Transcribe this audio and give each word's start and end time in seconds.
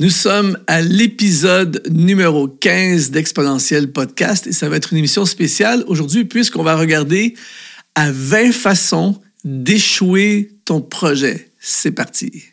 Nous 0.00 0.10
sommes 0.10 0.56
à 0.68 0.80
l'épisode 0.80 1.82
numéro 1.90 2.46
15 2.46 3.10
d'Exponentiel 3.10 3.90
Podcast 3.90 4.46
et 4.46 4.52
ça 4.52 4.68
va 4.68 4.76
être 4.76 4.92
une 4.92 4.98
émission 4.98 5.24
spéciale 5.24 5.82
aujourd'hui 5.88 6.24
puisqu'on 6.24 6.62
va 6.62 6.76
regarder 6.76 7.34
à 7.96 8.12
20 8.12 8.52
façons 8.52 9.20
d'échouer 9.44 10.52
ton 10.64 10.80
projet. 10.80 11.50
C'est 11.58 11.90
parti. 11.90 12.44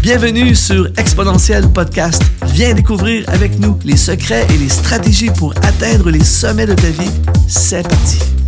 Bienvenue 0.00 0.54
sur 0.54 0.86
Exponentiel 0.96 1.68
Podcast. 1.68 2.22
Viens 2.54 2.72
découvrir 2.72 3.28
avec 3.28 3.58
nous 3.58 3.78
les 3.84 3.98
secrets 3.98 4.46
et 4.54 4.56
les 4.56 4.70
stratégies 4.70 5.30
pour 5.36 5.54
atteindre 5.58 6.10
les 6.10 6.24
sommets 6.24 6.66
de 6.66 6.74
ta 6.74 6.88
vie. 6.88 7.10
C'est 7.46 7.82
parti. 7.82 8.43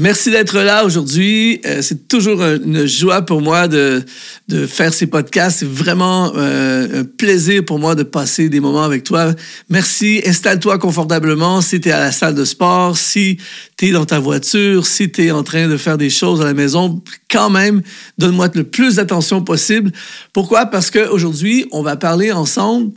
Merci 0.00 0.30
d'être 0.30 0.58
là 0.58 0.86
aujourd'hui. 0.86 1.60
Euh, 1.66 1.82
c'est 1.82 2.08
toujours 2.08 2.42
une 2.42 2.86
joie 2.86 3.20
pour 3.20 3.42
moi 3.42 3.68
de, 3.68 4.02
de 4.48 4.66
faire 4.66 4.94
ces 4.94 5.06
podcasts. 5.06 5.58
C'est 5.58 5.68
vraiment 5.68 6.32
euh, 6.36 7.02
un 7.02 7.04
plaisir 7.04 7.62
pour 7.66 7.78
moi 7.78 7.94
de 7.94 8.02
passer 8.02 8.48
des 8.48 8.60
moments 8.60 8.82
avec 8.82 9.04
toi. 9.04 9.34
Merci. 9.68 10.22
Installe-toi 10.24 10.78
confortablement 10.78 11.60
si 11.60 11.82
tu 11.82 11.90
es 11.90 11.92
à 11.92 12.00
la 12.00 12.12
salle 12.12 12.34
de 12.34 12.46
sport, 12.46 12.96
si 12.96 13.36
tu 13.76 13.88
es 13.88 13.90
dans 13.90 14.06
ta 14.06 14.18
voiture, 14.18 14.86
si 14.86 15.12
tu 15.12 15.26
es 15.26 15.32
en 15.32 15.42
train 15.42 15.68
de 15.68 15.76
faire 15.76 15.98
des 15.98 16.08
choses 16.08 16.40
à 16.40 16.44
la 16.44 16.54
maison. 16.54 17.02
Quand 17.30 17.50
même, 17.50 17.82
donne-moi 18.16 18.48
le 18.54 18.64
plus 18.64 18.94
d'attention 18.94 19.42
possible. 19.42 19.92
Pourquoi? 20.32 20.64
Parce 20.64 20.90
qu'aujourd'hui, 20.90 21.66
on 21.72 21.82
va 21.82 21.96
parler 21.96 22.32
ensemble 22.32 22.92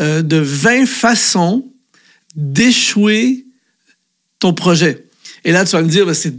euh, 0.00 0.22
de 0.22 0.38
20 0.38 0.86
façons 0.86 1.68
d'échouer 2.34 3.46
ton 4.40 4.52
projet. 4.52 5.09
Et 5.44 5.52
là, 5.52 5.64
tu 5.64 5.72
vas 5.72 5.82
me 5.82 5.88
dire, 5.88 6.06
ben, 6.06 6.14
c'est 6.14 6.34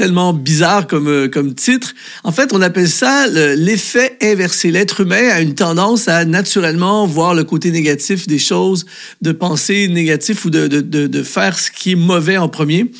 tellement 0.00 0.32
bizarre 0.32 0.86
comme, 0.86 1.08
euh, 1.08 1.28
comme 1.28 1.54
titre. 1.54 1.92
En 2.24 2.32
fait, 2.32 2.54
on 2.54 2.62
appelle 2.62 2.88
ça 2.88 3.26
l'effet 3.26 4.16
inversé. 4.22 4.70
L'être 4.70 5.00
humain 5.02 5.28
a 5.28 5.42
une 5.42 5.54
tendance 5.54 6.08
à 6.08 6.24
naturellement 6.24 7.06
voir 7.06 7.34
le 7.34 7.44
côté 7.44 7.70
négatif 7.70 8.26
des 8.26 8.38
choses, 8.38 8.86
de 9.20 9.32
penser 9.32 9.88
négatif 9.88 10.46
ou 10.46 10.50
de, 10.50 10.68
de, 10.68 10.80
de, 10.80 11.22
faire 11.22 11.58
ce 11.58 11.70
qui 11.70 11.92
est 11.92 11.96
mauvais 11.96 12.38
en 12.38 12.48
premier. 12.48 12.90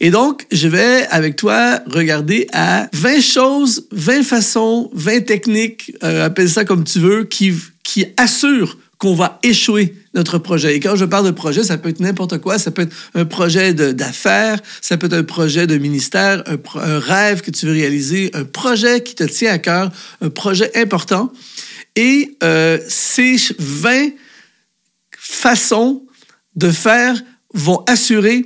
Et 0.00 0.10
donc, 0.10 0.46
je 0.50 0.68
vais 0.68 1.06
avec 1.10 1.36
toi 1.36 1.80
regarder 1.86 2.46
à 2.54 2.88
20 2.94 3.20
choses, 3.20 3.86
20 3.92 4.22
façons, 4.22 4.90
20 4.94 5.26
techniques, 5.26 5.92
euh, 6.02 6.24
appelle 6.24 6.48
ça 6.48 6.64
comme 6.64 6.84
tu 6.84 6.98
veux, 6.98 7.24
qui, 7.24 7.52
qui 7.82 8.06
assurent 8.16 8.78
qu'on 8.98 9.14
va 9.14 9.38
échouer 9.44 9.94
notre 10.14 10.38
projet. 10.38 10.74
Et 10.74 10.80
quand 10.80 10.96
je 10.96 11.04
parle 11.04 11.24
de 11.24 11.30
projet, 11.30 11.62
ça 11.62 11.78
peut 11.78 11.88
être 11.88 12.00
n'importe 12.00 12.38
quoi. 12.38 12.58
Ça 12.58 12.72
peut 12.72 12.82
être 12.82 12.94
un 13.14 13.24
projet 13.24 13.72
d'affaires, 13.72 14.60
ça 14.80 14.96
peut 14.96 15.06
être 15.06 15.14
un 15.14 15.22
projet 15.22 15.66
de 15.66 15.78
ministère, 15.78 16.42
un, 16.46 16.98
rêve 16.98 17.40
que 17.42 17.52
tu 17.52 17.66
veux 17.66 17.72
réaliser, 17.72 18.30
un 18.34 18.44
projet 18.44 19.02
qui 19.02 19.14
te 19.14 19.24
tient 19.24 19.52
à 19.52 19.58
cœur, 19.58 19.90
un 20.20 20.30
projet 20.30 20.76
important. 20.76 21.32
Et 21.94 22.36
euh, 22.42 22.78
ces 22.88 23.36
20 23.58 24.10
façons 25.16 26.02
de 26.56 26.70
faire 26.70 27.16
vont 27.54 27.84
assurer 27.86 28.44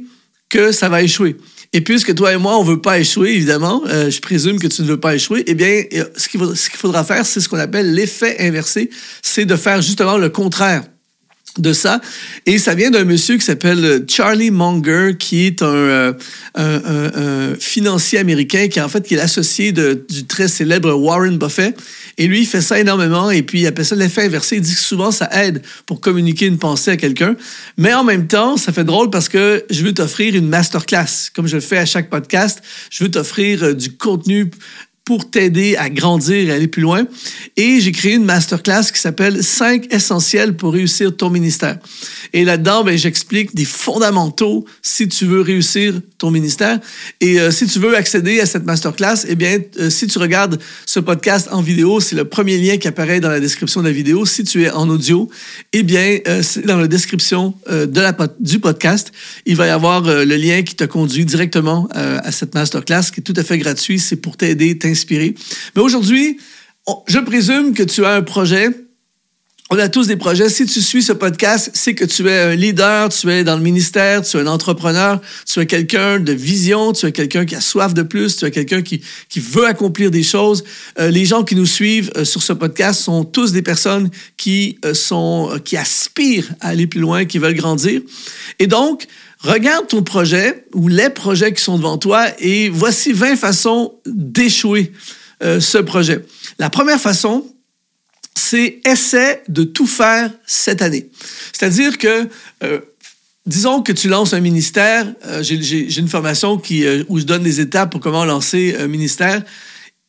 que 0.51 0.71
ça 0.71 0.91
va 0.91 1.03
échouer. 1.03 1.37
Et 1.75 1.81
puisque 1.81 2.15
toi 2.15 2.33
et 2.33 2.37
moi, 2.37 2.59
on 2.59 2.63
veut 2.63 2.81
pas 2.81 2.99
échouer, 2.99 3.31
évidemment, 3.31 3.83
euh, 3.87 4.11
je 4.11 4.21
présume 4.21 4.59
que 4.59 4.67
tu 4.67 4.83
ne 4.83 4.87
veux 4.89 5.01
pas 5.01 5.15
échouer, 5.15 5.43
eh 5.47 5.55
bien, 5.55 5.85
euh, 5.95 6.05
ce 6.17 6.29
qu'il 6.29 6.79
faudra, 6.79 7.03
faire, 7.03 7.25
c'est 7.25 7.41
ce 7.41 7.49
qu'on 7.49 7.59
appelle 7.59 7.95
l'effet 7.95 8.37
inversé, 8.41 8.91
c'est 9.23 9.47
de 9.47 9.57
faire 9.57 9.81
justement 9.81 10.19
le 10.19 10.29
contraire 10.29 10.85
de 11.59 11.73
ça. 11.73 12.01
Et 12.45 12.59
ça 12.59 12.75
vient 12.75 12.91
d'un 12.91 13.05
monsieur 13.05 13.37
qui 13.37 13.45
s'appelle 13.45 13.85
euh, 13.85 14.01
Charlie 14.07 14.51
Munger, 14.51 15.17
qui 15.19 15.47
est 15.47 15.63
un, 15.63 16.15
un, 16.57 17.55
financier 17.59 18.19
américain, 18.19 18.69
qui 18.69 18.79
en 18.79 18.89
fait 18.91 19.07
qui 19.07 19.15
est 19.15 19.19
l'associé 19.19 19.73
du 19.73 20.27
très 20.29 20.49
célèbre 20.49 20.93
Warren 20.93 21.39
Buffett. 21.39 21.75
Et 22.19 22.27
lui, 22.27 22.41
il 22.41 22.47
fait 22.47 22.61
ça 22.61 22.79
énormément 22.79 23.31
et 23.31 23.43
puis 23.43 23.61
il 23.61 23.67
appelle 23.67 23.85
ça 23.85 23.95
l'effet 23.95 24.25
inversé. 24.25 24.57
Il 24.57 24.63
dit 24.63 24.75
que 24.75 24.81
souvent, 24.81 25.11
ça 25.11 25.29
aide 25.33 25.63
pour 25.87 26.01
communiquer 26.01 26.47
une 26.47 26.59
pensée 26.59 26.91
à 26.91 26.97
quelqu'un. 26.97 27.37
Mais 27.77 27.95
en 27.95 28.05
même 28.05 28.27
temps, 28.27 28.57
ça 28.57 28.73
fait 28.73 28.85
drôle 28.85 29.11
parce 29.11 29.29
que 29.29 29.65
je 29.71 29.83
veux 29.83 29.95
t'offrir 29.95 30.35
une 30.35 30.49
masterclass. 30.49 31.31
Comme 31.35 31.47
je 31.47 31.57
le 31.57 31.63
fais 31.63 31.79
à 31.79 31.87
chaque 31.87 32.11
podcast, 32.11 32.63
je 32.91 33.05
veux 33.05 33.11
t'offrir 33.11 33.65
euh, 33.65 33.75
du 33.75 33.97
contenu 33.97 34.51
pour 35.05 35.29
t'aider 35.29 35.77
à 35.77 35.91
grandir 35.91 36.49
et 36.49 36.53
aller 36.53 36.69
plus 36.69 36.83
loin. 36.83 37.07
Et 37.57 37.81
j'ai 37.81 37.91
créé 37.91 38.15
une 38.15 38.25
masterclass 38.25 38.85
qui 38.93 39.01
s'appelle 39.01 39.43
5 39.43 39.93
essentiels 39.93 40.57
pour 40.57 40.73
réussir 40.73 41.17
ton 41.17 41.29
ministère. 41.29 41.79
Et 42.33 42.45
là-dedans, 42.45 42.85
ben, 42.85 42.97
j'explique 42.97 43.55
des 43.55 43.65
fondamentaux 43.65 44.65
si 44.81 45.09
tu 45.09 45.27
veux 45.27 45.41
réussir 45.41 46.01
ton 46.19 46.31
ministère. 46.31 46.79
Et 47.21 47.41
euh, 47.41 47.51
si 47.51 47.67
tu 47.67 47.81
veux 47.81 47.97
accéder 47.97 48.41
à 48.41 48.47
cette 48.47 48.65
masterclass, 48.65 49.27
eh 49.29 49.35
bien, 49.35 49.59
euh, 49.81 49.91
si 49.91 50.07
tu 50.07 50.19
regardes 50.19 50.61
ce 50.87 51.01
podcast 51.01 51.49
en 51.51 51.63
vidéo, 51.63 51.99
c'est 51.99 52.15
le 52.15 52.25
premier 52.25 52.57
lien 52.59 52.77
qui 52.77 52.87
apparaît 52.87 53.21
dans 53.21 53.29
la 53.29 53.41
description 53.41 53.83
de 53.83 53.89
la 53.89 53.93
vidéo. 53.93 54.25
Si 54.25 54.45
tu 54.45 54.63
es 54.63 54.71
en 54.71 54.89
audio, 54.89 55.29
eh 55.73 55.83
bien, 55.83 56.19
euh, 56.29 56.43
c'est 56.43 56.65
dans 56.65 56.79
la 56.79 56.87
description 56.87 57.55
de 57.69 58.01
la, 58.01 58.17
du 58.39 58.61
podcast. 58.61 59.11
Il 59.47 59.57
va 59.57 59.67
y 59.67 59.71
avoir 59.71 60.03
le 60.03 60.37
lien 60.37 60.63
qui 60.63 60.75
te 60.75 60.85
conduit 60.85 61.25
directement 61.25 61.89
à 61.93 62.31
cette 62.33 62.55
masterclass 62.55 63.11
qui 63.13 63.21
est 63.21 63.23
tout 63.23 63.35
à 63.37 63.43
fait 63.43 63.59
gratuit. 63.59 63.99
C'est 63.99 64.17
pour 64.17 64.37
t'aider. 64.37 64.79
Mais 65.11 65.83
aujourd'hui, 65.83 66.39
je 67.07 67.19
présume 67.19 67.75
que 67.75 67.83
tu 67.83 68.05
as 68.05 68.15
un 68.15 68.23
projet 68.23 68.71
on 69.73 69.79
a 69.79 69.89
tous 69.89 70.07
des 70.07 70.17
projets. 70.17 70.51
Si 70.51 70.67
tu 70.67 70.83
suis 70.83 71.03
ce 71.03 71.15
podcast, 71.15 71.71
c'est 71.73 71.95
que 71.95 72.05
tu 72.05 72.29
es 72.29 72.39
un 72.39 72.55
leader, 72.55 73.09
tu 73.09 73.31
es 73.31 73.43
dans 73.43 73.57
le 73.57 73.63
ministère, 73.63 74.21
tu 74.21 74.37
es 74.37 74.41
un 74.41 74.47
entrepreneur, 74.47 75.19
tu 75.51 75.61
es 75.61 75.67
quelqu'un 75.67 76.19
de 76.19 76.33
vision, 76.35 76.93
tu 76.93 77.07
es 77.07 77.13
quelqu'un 77.13 77.47
qui 77.47 77.55
a 77.55 77.63
soif 77.63 77.95
de 77.95 78.03
plus, 78.03 78.37
tu 78.37 78.45
es 78.45 78.51
quelqu'un 78.51 78.83
qui, 78.83 79.01
qui 79.31 79.41
veut 79.41 79.65
accomplir 79.65 80.11
des 80.11 80.23
choses. 80.23 80.63
Euh, 80.99 81.09
les 81.09 81.25
gens 81.25 81.43
qui 81.43 81.57
nous 81.57 81.65
suivent 81.65 82.13
euh, 82.19 82.27
sur 82.27 82.43
ce 82.43 82.53
podcast 82.53 83.01
sont 83.01 83.25
tous 83.25 83.53
des 83.53 83.63
personnes 83.63 84.11
qui 84.37 84.79
euh, 84.85 84.93
sont, 84.93 85.59
qui 85.65 85.79
aspirent 85.79 86.53
à 86.61 86.69
aller 86.69 86.87
plus 86.87 87.01
loin, 87.01 87.25
qui 87.25 87.39
veulent 87.39 87.55
grandir. 87.55 88.03
Et 88.59 88.67
donc, 88.67 89.07
regarde 89.43 89.89
ton 89.89 90.03
projet 90.03 90.67
ou 90.75 90.89
les 90.89 91.11
projets 91.11 91.53
qui 91.53 91.63
sont 91.63 91.77
devant 91.77 91.99
toi 91.99 92.27
et 92.39 92.69
voici 92.69 93.13
20 93.13 93.37
façons 93.37 93.95
d'échouer 94.07 94.93
ce 95.41 95.79
projet. 95.79 96.25
La 96.61 96.71
première 96.71 97.01
façon, 97.01 97.45
c'est 98.35 98.81
essaie 98.85 99.43
de 99.49 99.65
tout 99.65 99.87
faire 99.87 100.31
cette 100.47 100.83
année. 100.83 101.09
C'est-à-dire 101.53 101.99
que, 101.99 102.29
euh, 102.63 102.81
disons 103.47 103.83
que 103.83 103.93
tu 103.93 104.09
lances 104.09 104.35
un 104.35 104.41
ministère, 104.41 105.07
euh, 105.27 105.43
j'ai 105.43 105.99
une 105.99 106.09
formation 106.09 106.59
qui, 106.59 106.85
euh, 106.85 107.05
où 107.09 107.19
je 107.19 107.25
donne 107.25 107.43
des 107.43 107.61
étapes 107.61 107.91
pour 107.91 108.01
comment 108.01 108.25
lancer 108.25 108.77
un 108.79 108.89
ministère. 108.89 109.43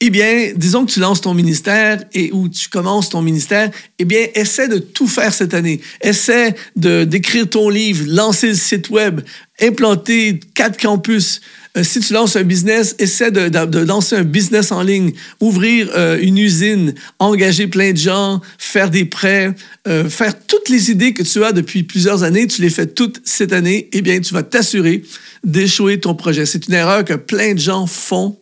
Eh 0.06 0.10
bien, 0.10 0.52
disons 0.58 0.86
que 0.86 0.92
tu 0.92 1.00
lances 1.00 1.22
ton 1.22 1.34
ministère 1.34 2.04
et 2.14 2.30
où 2.34 2.50
tu 2.50 2.68
commences 2.68 3.08
ton 3.08 3.22
ministère, 3.22 3.72
eh 4.00 4.04
bien, 4.04 4.28
essaie 4.36 4.68
de 4.68 4.78
tout 4.78 5.08
faire 5.08 5.34
cette 5.34 5.54
année. 5.54 5.80
Essaie 6.02 6.56
de 6.76 7.06
d'écrire 7.06 7.50
ton 7.50 7.70
livre, 7.70 8.04
lancer 8.10 8.50
le 8.50 8.56
site 8.56 8.90
web, 8.90 9.22
implanter 9.62 10.42
quatre 10.56 10.78
campus, 10.78 11.40
euh, 11.78 11.86
si 11.86 12.02
tu 12.02 12.12
lances 12.12 12.36
un 12.36 12.44
business, 12.44 12.98
essaie 13.00 13.32
de, 13.32 13.48
de, 13.48 13.80
lancer 13.80 14.18
un 14.18 14.26
business 14.26 14.74
en 14.74 14.84
ligne, 14.84 15.14
ouvrir 15.40 15.90
euh, 15.96 16.20
une 16.22 16.38
usine, 16.38 16.96
engager 17.20 17.68
plein 17.68 17.94
de 17.94 17.98
gens, 17.98 18.42
faire 18.58 18.90
des 18.90 19.06
prêts, 19.06 19.56
euh, 19.88 20.10
faire 20.10 20.38
toutes 20.46 20.68
les 20.68 20.92
idées 20.92 21.14
que 21.14 21.24
tu 21.24 21.42
as 21.46 21.54
depuis 21.54 21.84
plusieurs 21.84 22.24
années, 22.24 22.46
tu 22.48 22.62
les 22.62 22.70
fais 22.70 22.88
toutes 22.88 23.22
cette 23.24 23.54
année, 23.54 23.88
eh 23.94 24.02
bien, 24.02 24.20
tu 24.20 24.34
vas 24.34 24.44
t'assurer 24.44 25.02
d'échouer 25.46 26.02
ton 26.02 26.14
projet. 26.14 26.46
C'est 26.46 26.68
une 26.68 26.74
erreur 26.74 27.06
que 27.06 27.14
plein 27.14 27.54
de 27.54 27.60
gens 27.60 27.88
font 27.88 28.38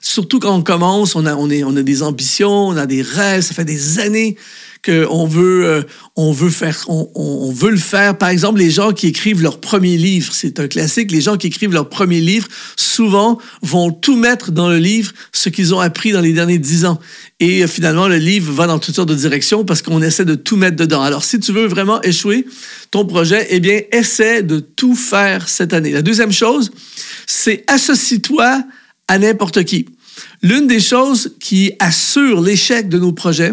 Surtout 0.00 0.38
quand 0.38 0.54
on 0.54 0.62
commence, 0.62 1.14
on 1.16 1.26
a, 1.26 1.34
on, 1.34 1.50
est, 1.50 1.64
on 1.64 1.76
a 1.76 1.82
des 1.82 2.02
ambitions, 2.02 2.68
on 2.68 2.76
a 2.76 2.86
des 2.86 3.02
rêves, 3.02 3.42
ça 3.42 3.54
fait 3.54 3.64
des 3.64 3.98
années 3.98 4.36
qu'on 4.84 5.26
veut, 5.26 5.66
euh, 5.66 5.82
on 6.16 6.32
veut 6.32 6.50
faire, 6.50 6.84
on, 6.88 7.52
veut 7.52 7.70
le 7.70 7.78
faire. 7.78 8.16
Par 8.16 8.28
exemple, 8.28 8.58
les 8.58 8.70
gens 8.70 8.92
qui 8.92 9.08
écrivent 9.08 9.42
leur 9.42 9.60
premier 9.60 9.96
livre, 9.96 10.32
c'est 10.32 10.60
un 10.60 10.68
classique. 10.68 11.10
Les 11.10 11.20
gens 11.20 11.36
qui 11.36 11.48
écrivent 11.48 11.72
leur 11.72 11.88
premier 11.88 12.20
livre, 12.20 12.48
souvent, 12.76 13.38
vont 13.62 13.90
tout 13.90 14.16
mettre 14.16 14.52
dans 14.52 14.68
le 14.68 14.78
livre 14.78 15.12
ce 15.32 15.48
qu'ils 15.48 15.74
ont 15.74 15.80
appris 15.80 16.12
dans 16.12 16.20
les 16.20 16.32
derniers 16.32 16.58
dix 16.58 16.84
ans. 16.84 16.98
Et 17.40 17.62
euh, 17.62 17.66
finalement, 17.66 18.08
le 18.08 18.16
livre 18.16 18.52
va 18.52 18.66
dans 18.66 18.78
toutes 18.78 18.94
sortes 18.94 19.08
de 19.08 19.14
directions 19.14 19.64
parce 19.64 19.82
qu'on 19.82 20.02
essaie 20.02 20.24
de 20.24 20.34
tout 20.34 20.56
mettre 20.56 20.76
dedans. 20.76 21.02
Alors, 21.02 21.24
si 21.24 21.40
tu 21.40 21.52
veux 21.52 21.66
vraiment 21.66 22.00
échouer 22.02 22.46
ton 22.90 23.04
projet, 23.04 23.46
eh 23.50 23.60
bien, 23.60 23.80
essaie 23.92 24.42
de 24.42 24.60
tout 24.60 24.94
faire 24.94 25.48
cette 25.48 25.72
année. 25.72 25.90
La 25.90 26.02
deuxième 26.02 26.32
chose, 26.32 26.70
c'est 27.26 27.64
associe-toi 27.66 28.62
à 29.08 29.18
n'importe 29.18 29.64
qui. 29.64 29.86
L'une 30.42 30.66
des 30.66 30.80
choses 30.80 31.34
qui 31.40 31.72
assure 31.78 32.40
l'échec 32.40 32.88
de 32.88 32.98
nos 32.98 33.12
projets, 33.12 33.52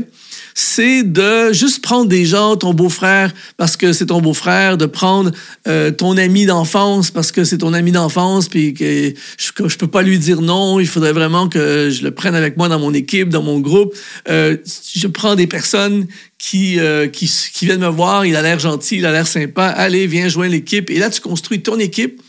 c'est 0.58 1.04
de 1.04 1.52
juste 1.52 1.82
prendre 1.82 2.06
des 2.06 2.26
gens, 2.26 2.56
ton 2.56 2.74
beau-frère 2.74 3.34
parce 3.58 3.76
que 3.76 3.92
c'est 3.92 4.06
ton 4.06 4.22
beau-frère, 4.22 4.78
de 4.78 4.86
prendre 4.86 5.32
euh, 5.68 5.92
ton 5.92 6.16
ami 6.16 6.46
d'enfance 6.46 7.12
parce 7.12 7.34
que 7.34 7.44
c'est 7.44 7.58
ton 7.58 7.74
ami 7.74 7.92
d'enfance, 7.92 8.48
puis 8.48 8.74
que 8.74 9.14
je, 9.38 9.78
peux 9.78 9.88
pas 9.88 10.02
lui 10.02 10.18
dire 10.18 10.42
non, 10.42 10.80
il 10.80 10.88
faudrait 10.88 11.12
vraiment 11.12 11.50
que 11.50 11.90
je 11.90 12.04
le 12.04 12.12
prenne 12.12 12.36
avec 12.36 12.56
moi 12.56 12.70
dans 12.70 12.80
mon 12.80 12.94
équipe, 12.94 13.28
dans 13.28 13.44
mon 13.44 13.60
groupe. 13.60 13.94
Euh, 14.30 14.56
je 14.96 15.08
prends 15.08 15.36
des 15.36 15.48
personnes 15.48 16.08
qui, 16.38 16.80
euh, 16.80 17.08
qui, 17.08 17.30
qui 17.54 17.66
viennent 17.66 17.82
me 17.82 17.90
voir, 17.90 18.26
il 18.26 18.38
a 18.38 18.42
l'air 18.42 18.60
gentil, 18.60 18.98
il 18.98 19.06
a 19.06 19.12
l'air 19.12 19.28
sympa, 19.28 19.66
allez, 19.66 20.08
viens 20.08 20.30
joindre 20.30 20.54
l'équipe. 20.54 20.90
Et 20.90 21.00
là, 21.00 21.10
tu 21.10 21.20
construis 21.20 21.62
ton 21.64 21.80
équipe 21.80 22.22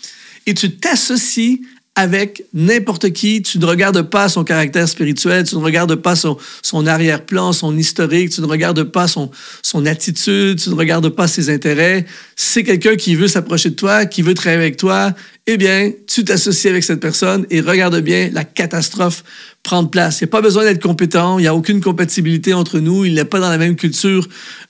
et 0.46 0.54
tu 0.54 0.72
t'associes 0.72 1.60
avec 1.96 2.44
n'importe 2.52 3.10
qui. 3.12 3.42
Tu 3.42 3.58
ne 3.58 3.64
regardes 3.64 4.02
pas 4.02 4.28
son 4.28 4.44
caractère 4.44 4.86
spirituel, 4.86 5.44
tu 5.44 5.56
ne 5.56 5.62
regardes 5.62 5.96
pas 5.96 6.14
son, 6.14 6.36
son 6.62 6.86
arrière-plan, 6.86 7.52
son 7.52 7.76
historique, 7.76 8.30
tu 8.30 8.42
ne 8.42 8.46
regardes 8.46 8.84
pas 8.84 9.08
son, 9.08 9.30
son 9.62 9.86
attitude, 9.86 10.60
tu 10.60 10.68
ne 10.68 10.74
regardes 10.74 11.08
pas 11.08 11.26
ses 11.26 11.48
intérêts. 11.48 12.04
C'est 12.36 12.62
quelqu'un 12.62 12.96
qui 12.96 13.14
veut 13.14 13.28
s'approcher 13.28 13.70
de 13.70 13.74
toi, 13.74 14.04
qui 14.04 14.20
veut 14.20 14.34
travailler 14.34 14.62
avec 14.62 14.76
toi. 14.76 15.14
Eh 15.46 15.56
bien, 15.56 15.92
tu 16.06 16.24
t'associes 16.24 16.70
avec 16.70 16.84
cette 16.84 17.00
personne 17.00 17.46
et 17.50 17.60
regarde 17.60 17.98
bien 18.00 18.30
la 18.32 18.44
catastrophe 18.44 19.24
prendre 19.62 19.88
place. 19.90 20.20
Il 20.20 20.24
n'y 20.24 20.28
a 20.28 20.32
pas 20.32 20.42
besoin 20.42 20.64
d'être 20.64 20.82
compétent, 20.82 21.38
il 21.38 21.42
n'y 21.42 21.48
a 21.48 21.54
aucune 21.54 21.80
compatibilité 21.80 22.52
entre 22.52 22.78
nous, 22.78 23.04
il 23.04 23.14
n'est 23.14 23.24
pas 23.24 23.40
dans 23.40 23.48
la 23.48 23.58
même 23.58 23.76
culture 23.76 24.28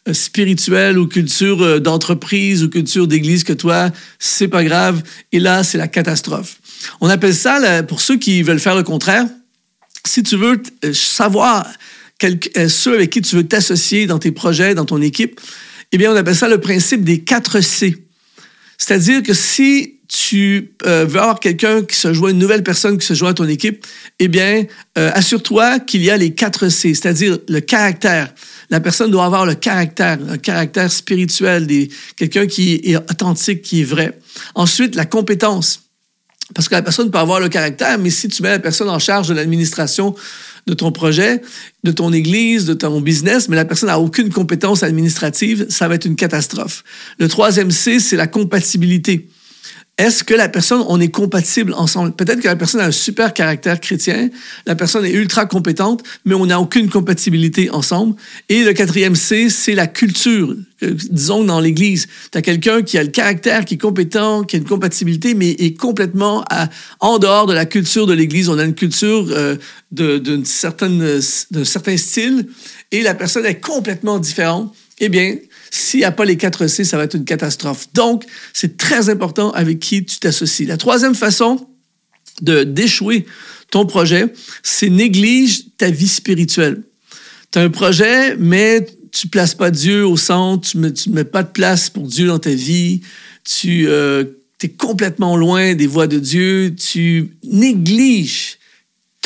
euh, 0.08 0.14
spirituelle 0.14 0.98
ou 0.98 1.06
culture 1.06 1.62
euh, 1.62 1.80
d'entreprise 1.80 2.62
ou 2.62 2.70
culture 2.70 3.06
d'église 3.06 3.42
que 3.42 3.52
toi, 3.52 3.90
c'est 4.18 4.48
pas 4.48 4.64
grave. 4.64 5.02
Et 5.32 5.40
là, 5.40 5.64
c'est 5.64 5.78
la 5.78 5.88
catastrophe. 5.88 6.58
On 7.00 7.08
appelle 7.08 7.34
ça, 7.34 7.82
pour 7.82 8.00
ceux 8.00 8.16
qui 8.16 8.42
veulent 8.42 8.60
faire 8.60 8.76
le 8.76 8.82
contraire, 8.82 9.26
si 10.04 10.22
tu 10.22 10.36
veux 10.36 10.62
euh, 10.84 10.92
savoir 10.92 11.66
ceux 12.68 12.94
avec 12.94 13.10
qui 13.10 13.20
tu 13.20 13.36
veux 13.36 13.46
t'associer 13.46 14.06
dans 14.06 14.18
tes 14.18 14.32
projets, 14.32 14.74
dans 14.74 14.86
ton 14.86 15.02
équipe, 15.02 15.40
eh 15.92 15.98
bien, 15.98 16.12
on 16.12 16.16
appelle 16.16 16.36
ça 16.36 16.48
le 16.48 16.60
principe 16.60 17.04
des 17.04 17.20
4 17.20 17.60
C. 17.60 18.06
C'est-à-dire 18.78 19.22
que 19.22 19.34
si 19.34 19.96
tu 20.08 20.72
euh, 20.86 21.04
veux 21.06 21.20
avoir 21.20 21.40
quelqu'un 21.40 21.82
qui 21.82 21.96
se 21.96 22.12
joint, 22.12 22.30
une 22.30 22.38
nouvelle 22.38 22.62
personne 22.62 22.96
qui 22.96 23.06
se 23.06 23.14
joint 23.14 23.30
à 23.30 23.34
ton 23.34 23.48
équipe, 23.48 23.84
eh 24.18 24.28
bien, 24.28 24.64
euh, 24.96 25.10
assure-toi 25.14 25.80
qu'il 25.80 26.02
y 26.02 26.10
a 26.10 26.16
les 26.16 26.32
quatre 26.32 26.68
C, 26.68 26.94
c'est-à-dire 26.94 27.38
le 27.48 27.60
caractère. 27.60 28.32
La 28.70 28.80
personne 28.80 29.10
doit 29.10 29.24
avoir 29.24 29.46
le 29.46 29.54
caractère, 29.54 30.18
un 30.28 30.38
caractère 30.38 30.90
spirituel, 30.90 31.66
quelqu'un 32.16 32.46
qui 32.46 32.80
est 32.84 32.96
authentique, 32.96 33.62
qui 33.62 33.82
est 33.82 33.84
vrai. 33.84 34.18
Ensuite, 34.54 34.94
la 34.94 35.04
compétence. 35.04 35.85
Parce 36.54 36.68
que 36.68 36.74
la 36.74 36.82
personne 36.82 37.10
peut 37.10 37.18
avoir 37.18 37.40
le 37.40 37.48
caractère, 37.48 37.98
mais 37.98 38.10
si 38.10 38.28
tu 38.28 38.42
mets 38.42 38.50
la 38.50 38.58
personne 38.58 38.88
en 38.88 38.98
charge 38.98 39.28
de 39.28 39.34
l'administration 39.34 40.14
de 40.66 40.74
ton 40.74 40.92
projet, 40.92 41.42
de 41.84 41.92
ton 41.92 42.12
église, 42.12 42.66
de 42.66 42.74
ton 42.74 43.00
business, 43.00 43.48
mais 43.48 43.56
la 43.56 43.64
personne 43.64 43.88
n'a 43.88 43.98
aucune 43.98 44.30
compétence 44.30 44.82
administrative, 44.82 45.66
ça 45.68 45.88
va 45.88 45.94
être 45.94 46.04
une 46.04 46.16
catastrophe. 46.16 46.84
Le 47.18 47.28
troisième 47.28 47.70
C, 47.70 48.00
c'est 48.00 48.16
la 48.16 48.26
compatibilité. 48.26 49.28
Est-ce 49.98 50.24
que 50.24 50.34
la 50.34 50.50
personne, 50.50 50.84
on 50.88 51.00
est 51.00 51.08
compatible 51.08 51.72
ensemble? 51.72 52.12
Peut-être 52.12 52.40
que 52.40 52.48
la 52.48 52.56
personne 52.56 52.82
a 52.82 52.86
un 52.86 52.90
super 52.90 53.32
caractère 53.32 53.80
chrétien, 53.80 54.28
la 54.66 54.74
personne 54.74 55.06
est 55.06 55.12
ultra 55.12 55.46
compétente, 55.46 56.02
mais 56.26 56.34
on 56.34 56.44
n'a 56.44 56.60
aucune 56.60 56.90
compatibilité 56.90 57.70
ensemble. 57.70 58.14
Et 58.50 58.62
le 58.62 58.74
quatrième 58.74 59.14
C, 59.14 59.48
c'est 59.48 59.74
la 59.74 59.86
culture. 59.86 60.54
Euh, 60.82 60.94
disons 61.10 61.44
dans 61.44 61.60
l'Église, 61.60 62.08
tu 62.30 62.36
as 62.36 62.42
quelqu'un 62.42 62.82
qui 62.82 62.98
a 62.98 63.02
le 63.02 63.08
caractère, 63.08 63.64
qui 63.64 63.74
est 63.74 63.78
compétent, 63.78 64.44
qui 64.44 64.56
a 64.56 64.58
une 64.58 64.66
compatibilité, 64.66 65.32
mais 65.32 65.52
est 65.52 65.78
complètement 65.78 66.44
en 67.00 67.18
dehors 67.18 67.46
de 67.46 67.54
la 67.54 67.64
culture 67.64 68.06
de 68.06 68.12
l'Église. 68.12 68.50
On 68.50 68.58
a 68.58 68.64
une 68.64 68.74
culture 68.74 69.26
euh, 69.30 69.56
d'un 69.92 70.44
certain 70.44 71.96
style 71.96 72.46
et 72.92 73.00
la 73.00 73.14
personne 73.14 73.46
est 73.46 73.60
complètement 73.60 74.18
différente. 74.18 74.74
Eh 74.98 75.08
bien, 75.08 75.36
s'il 75.70 76.00
n'y 76.00 76.04
a 76.04 76.12
pas 76.12 76.24
les 76.24 76.36
4 76.36 76.66
C, 76.66 76.84
ça 76.84 76.96
va 76.96 77.04
être 77.04 77.14
une 77.14 77.24
catastrophe. 77.24 77.88
Donc, 77.92 78.24
c'est 78.52 78.76
très 78.76 79.10
important 79.10 79.50
avec 79.50 79.78
qui 79.78 80.04
tu 80.04 80.18
t'associes. 80.18 80.66
La 80.66 80.76
troisième 80.76 81.14
façon 81.14 81.66
de 82.42 82.64
d'échouer 82.64 83.26
ton 83.70 83.84
projet, 83.86 84.32
c'est 84.62 84.88
néglige 84.88 85.64
ta 85.76 85.90
vie 85.90 86.08
spirituelle. 86.08 86.82
Tu 87.50 87.58
as 87.58 87.62
un 87.62 87.70
projet, 87.70 88.36
mais 88.36 88.86
tu 89.12 89.28
places 89.28 89.54
pas 89.54 89.70
Dieu 89.70 90.06
au 90.06 90.16
centre, 90.16 90.68
tu 90.68 90.78
ne 90.78 91.14
mets, 91.14 91.24
pas 91.24 91.42
de 91.42 91.50
place 91.50 91.90
pour 91.90 92.06
Dieu 92.06 92.28
dans 92.28 92.38
ta 92.38 92.50
vie, 92.50 93.00
tu 93.44 93.88
euh, 93.88 94.24
es 94.62 94.68
complètement 94.68 95.36
loin 95.36 95.74
des 95.74 95.86
voies 95.86 96.06
de 96.06 96.18
Dieu, 96.18 96.74
tu 96.74 97.36
négliges 97.44 98.58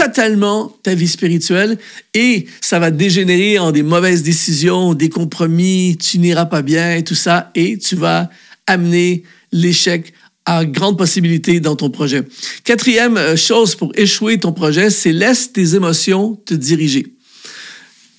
totalement 0.00 0.75
ta 0.82 0.94
vie 0.94 1.08
spirituelle 1.08 1.76
et 2.14 2.47
ça 2.62 2.79
va 2.79 2.91
dégénérer 2.91 3.58
en 3.58 3.70
des 3.70 3.82
mauvaises 3.82 4.23
décisions, 4.23 4.94
des 4.94 5.11
compromis, 5.11 5.99
tu 5.99 6.19
n'iras 6.19 6.47
pas 6.47 6.62
bien 6.62 7.02
tout 7.02 7.14
ça 7.14 7.50
et 7.55 7.76
tu 7.76 7.97
vas 7.97 8.31
amener 8.67 9.25
l'échec 9.52 10.14
à 10.47 10.64
grande 10.64 10.97
possibilité 10.97 11.61
dans 11.61 11.76
ton 11.76 11.91
projet. 11.91 12.23
Quatrième 12.64 13.19
euh, 13.19 13.37
chose 13.37 13.75
pour 13.75 13.93
échouer 13.94 14.38
ton 14.38 14.52
projet, 14.52 14.88
c'est 14.88 15.12
laisse 15.12 15.52
tes 15.52 15.75
émotions 15.75 16.41
te 16.47 16.55
diriger. 16.55 17.06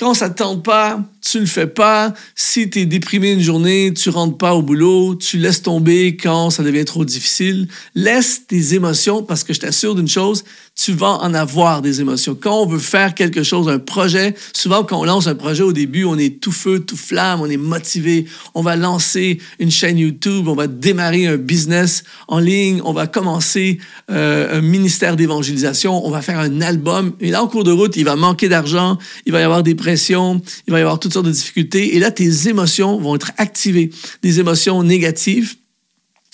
Quand 0.02 0.16
ça 0.16 0.30
ne 0.30 0.34
te 0.34 0.40
tente 0.40 0.64
pas, 0.64 1.00
tu 1.22 1.40
le 1.40 1.46
fais 1.46 1.68
pas. 1.68 2.16
Si 2.36 2.68
tu 2.72 2.80
es 2.80 2.86
déprimé 2.88 3.34
une 3.34 3.42
journée, 3.42 3.94
tu 3.94 4.10
rentres 4.10 4.36
pas 4.36 4.56
au 4.56 4.64
boulot, 4.64 5.14
tu 5.14 5.38
laisses 5.38 5.62
tomber 5.62 6.18
quand 6.18 6.50
ça 6.50 6.64
devient 6.64 6.86
trop 6.86 7.06
difficile. 7.06 7.68
Laisse 7.94 8.48
tes 8.48 8.74
émotions 8.74 9.22
parce 9.22 9.44
que 9.44 9.54
je 9.54 9.60
t'assure 9.60 9.94
d'une 9.94 10.08
chose, 10.08 10.44
tu 10.76 10.94
vas 10.94 11.20
en 11.22 11.34
avoir 11.36 11.84
des 11.84 12.02
émotions. 12.02 12.36
Quand 12.40 12.62
on 12.62 12.66
veut 12.66 12.80
faire 12.80 13.14
quelque 13.14 13.44
chose, 13.44 13.70
un 13.70 13.78
projet, 13.78 14.34
souvent 14.54 14.84
quand 14.84 15.00
on 15.00 15.04
lance 15.04 15.28
un 15.28 15.36
projet 15.36 15.62
au 15.62 15.74
début, 15.74 16.06
on 16.06 16.18
est 16.18 16.42
tout 16.42 16.52
feu, 16.52 16.80
tout 16.80 16.98
flamme, 16.98 17.42
on 17.42 17.50
est 17.50 17.58
motivé. 17.58 18.26
On 18.56 18.64
va 18.64 18.76
lancer 18.76 19.40
une 19.60 19.70
chaîne 19.70 20.00
YouTube, 20.00 20.48
on 20.48 20.56
va 20.56 20.66
démarrer 20.66 21.28
un 21.28 21.38
business 21.38 22.04
en 22.28 22.40
ligne, 22.40 22.82
on 22.84 22.94
va 22.94 23.06
commencer 23.06 23.78
euh, 24.10 24.58
un 24.58 24.62
ministère 24.62 25.16
d'évangélisation, 25.16 26.04
on 26.04 26.10
va 26.10 26.24
faire 26.24 26.40
un 26.40 26.62
album. 26.62 27.14
Et 27.20 27.30
là, 27.30 27.44
en 27.44 27.48
cours 27.48 27.64
de 27.64 27.72
route, 27.72 27.96
il 27.98 28.06
va 28.06 28.16
manquer 28.16 28.50
d'argent, 28.50 28.98
il 29.28 29.32
va 29.32 29.40
y 29.40 29.44
avoir 29.44 29.62
des 29.62 29.76
il 29.94 30.72
va 30.72 30.80
y 30.80 30.82
avoir 30.82 31.00
tout 31.00 31.10
sortes 31.10 31.26
de 31.26 31.32
difficultés. 31.32 31.96
Et 31.96 32.00
là, 32.00 32.12
tes 32.12 32.48
émotions 32.48 33.00
vont 33.00 33.16
être 33.16 33.32
activées. 33.38 33.92
Des 34.22 34.40
émotions 34.40 34.84
négatives 34.84 35.56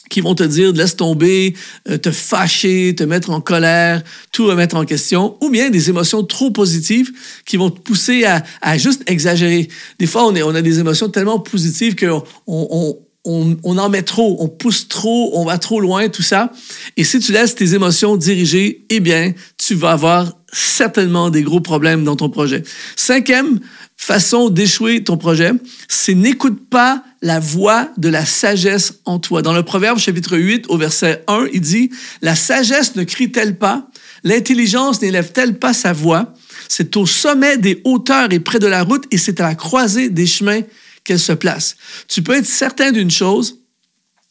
qui 0.10 0.22
vont 0.22 0.36
te 0.36 0.44
dire 0.44 0.74
de 0.74 0.78
laisse 0.78 0.96
tomber, 0.96 1.54
euh, 1.90 1.98
te 1.98 2.12
fâcher, 2.12 2.96
te 2.96 3.04
mettre 3.04 3.30
en 3.30 3.42
colère, 3.42 4.04
tout 4.32 4.46
remettre 4.46 4.76
en 4.76 4.86
question, 4.86 5.38
ou 5.42 5.50
bien 5.50 5.70
des 5.70 5.90
émotions 5.90 6.24
trop 6.24 6.52
positives 6.52 7.12
qui 7.46 7.58
vont 7.58 7.70
te 7.70 7.80
pousser 7.80 8.26
à, 8.26 8.78
juste 8.78 9.04
exagérer. 9.08 9.68
Des 10.00 10.08
fois, 10.08 10.26
on, 10.26 10.36
est, 10.36 10.44
on 10.44 10.56
a 10.56 10.62
des 10.62 10.80
émotions 10.80 11.10
tellement 11.10 11.40
positives 11.40 11.96
qu'on 11.96 12.24
on, 12.48 12.98
on, 13.26 13.58
on, 13.64 13.78
en 13.78 13.90
met 13.90 14.04
trop, 14.04 14.38
on 14.40 14.48
pousse 14.48 14.88
trop, 14.88 15.32
on 15.34 15.46
va 15.46 15.58
trop 15.58 15.82
loin, 15.82 16.08
tout 16.10 16.24
ça. 16.24 16.52
Et 16.96 17.04
si 17.04 17.20
tu 17.20 17.32
laisses 17.32 17.56
tes 17.56 17.74
émotions 17.74 18.16
diriger, 18.16 18.86
eh 18.90 19.00
bien, 19.00 19.34
tu 19.58 19.76
vas 19.76 19.92
avoir 19.92 20.37
certainement 20.52 21.30
des 21.30 21.44
gros 21.44 21.60
problèmes 21.60 22.04
dans 22.04 22.16
ton 22.16 22.30
projet. 22.30 22.64
Cinquième 22.96 23.60
façon 23.98 24.50
d'échouer 24.50 25.04
ton 25.04 25.18
projet, 25.18 25.52
c'est 25.88 26.14
n'écoute 26.14 26.70
pas 26.70 27.04
la 27.22 27.40
voix 27.40 27.90
de 27.98 28.10
la 28.10 28.26
sagesse 28.26 28.94
en 29.06 29.20
toi. 29.20 29.42
Dans 29.42 29.54
le 29.54 29.64
Proverbe 29.64 29.98
chapitre 29.98 30.38
8 30.38 30.66
au 30.70 30.78
verset 30.78 31.24
1, 31.28 31.48
il 31.52 31.62
dit, 31.62 31.90
La 32.22 32.36
sagesse 32.36 32.96
ne 32.96 33.04
crie-t-elle 33.04 33.58
pas, 33.58 33.90
l'intelligence 34.24 35.02
n'élève-t-elle 35.02 35.58
pas 35.58 35.74
sa 35.74 35.94
voix, 35.94 36.34
c'est 36.70 36.96
au 36.96 37.06
sommet 37.06 37.58
des 37.58 37.82
hauteurs 37.84 38.32
et 38.32 38.40
près 38.40 38.60
de 38.60 38.68
la 38.68 38.84
route 38.84 39.06
et 39.12 39.18
c'est 39.18 39.40
à 39.42 39.48
la 39.48 39.56
croisée 39.56 40.10
des 40.10 40.28
chemins 40.28 40.62
qu'elle 41.04 41.20
se 41.20 41.34
place. 41.34 41.76
Tu 42.08 42.22
peux 42.22 42.36
être 42.36 42.46
certain 42.46 42.92
d'une 42.92 43.12
chose, 43.12 43.60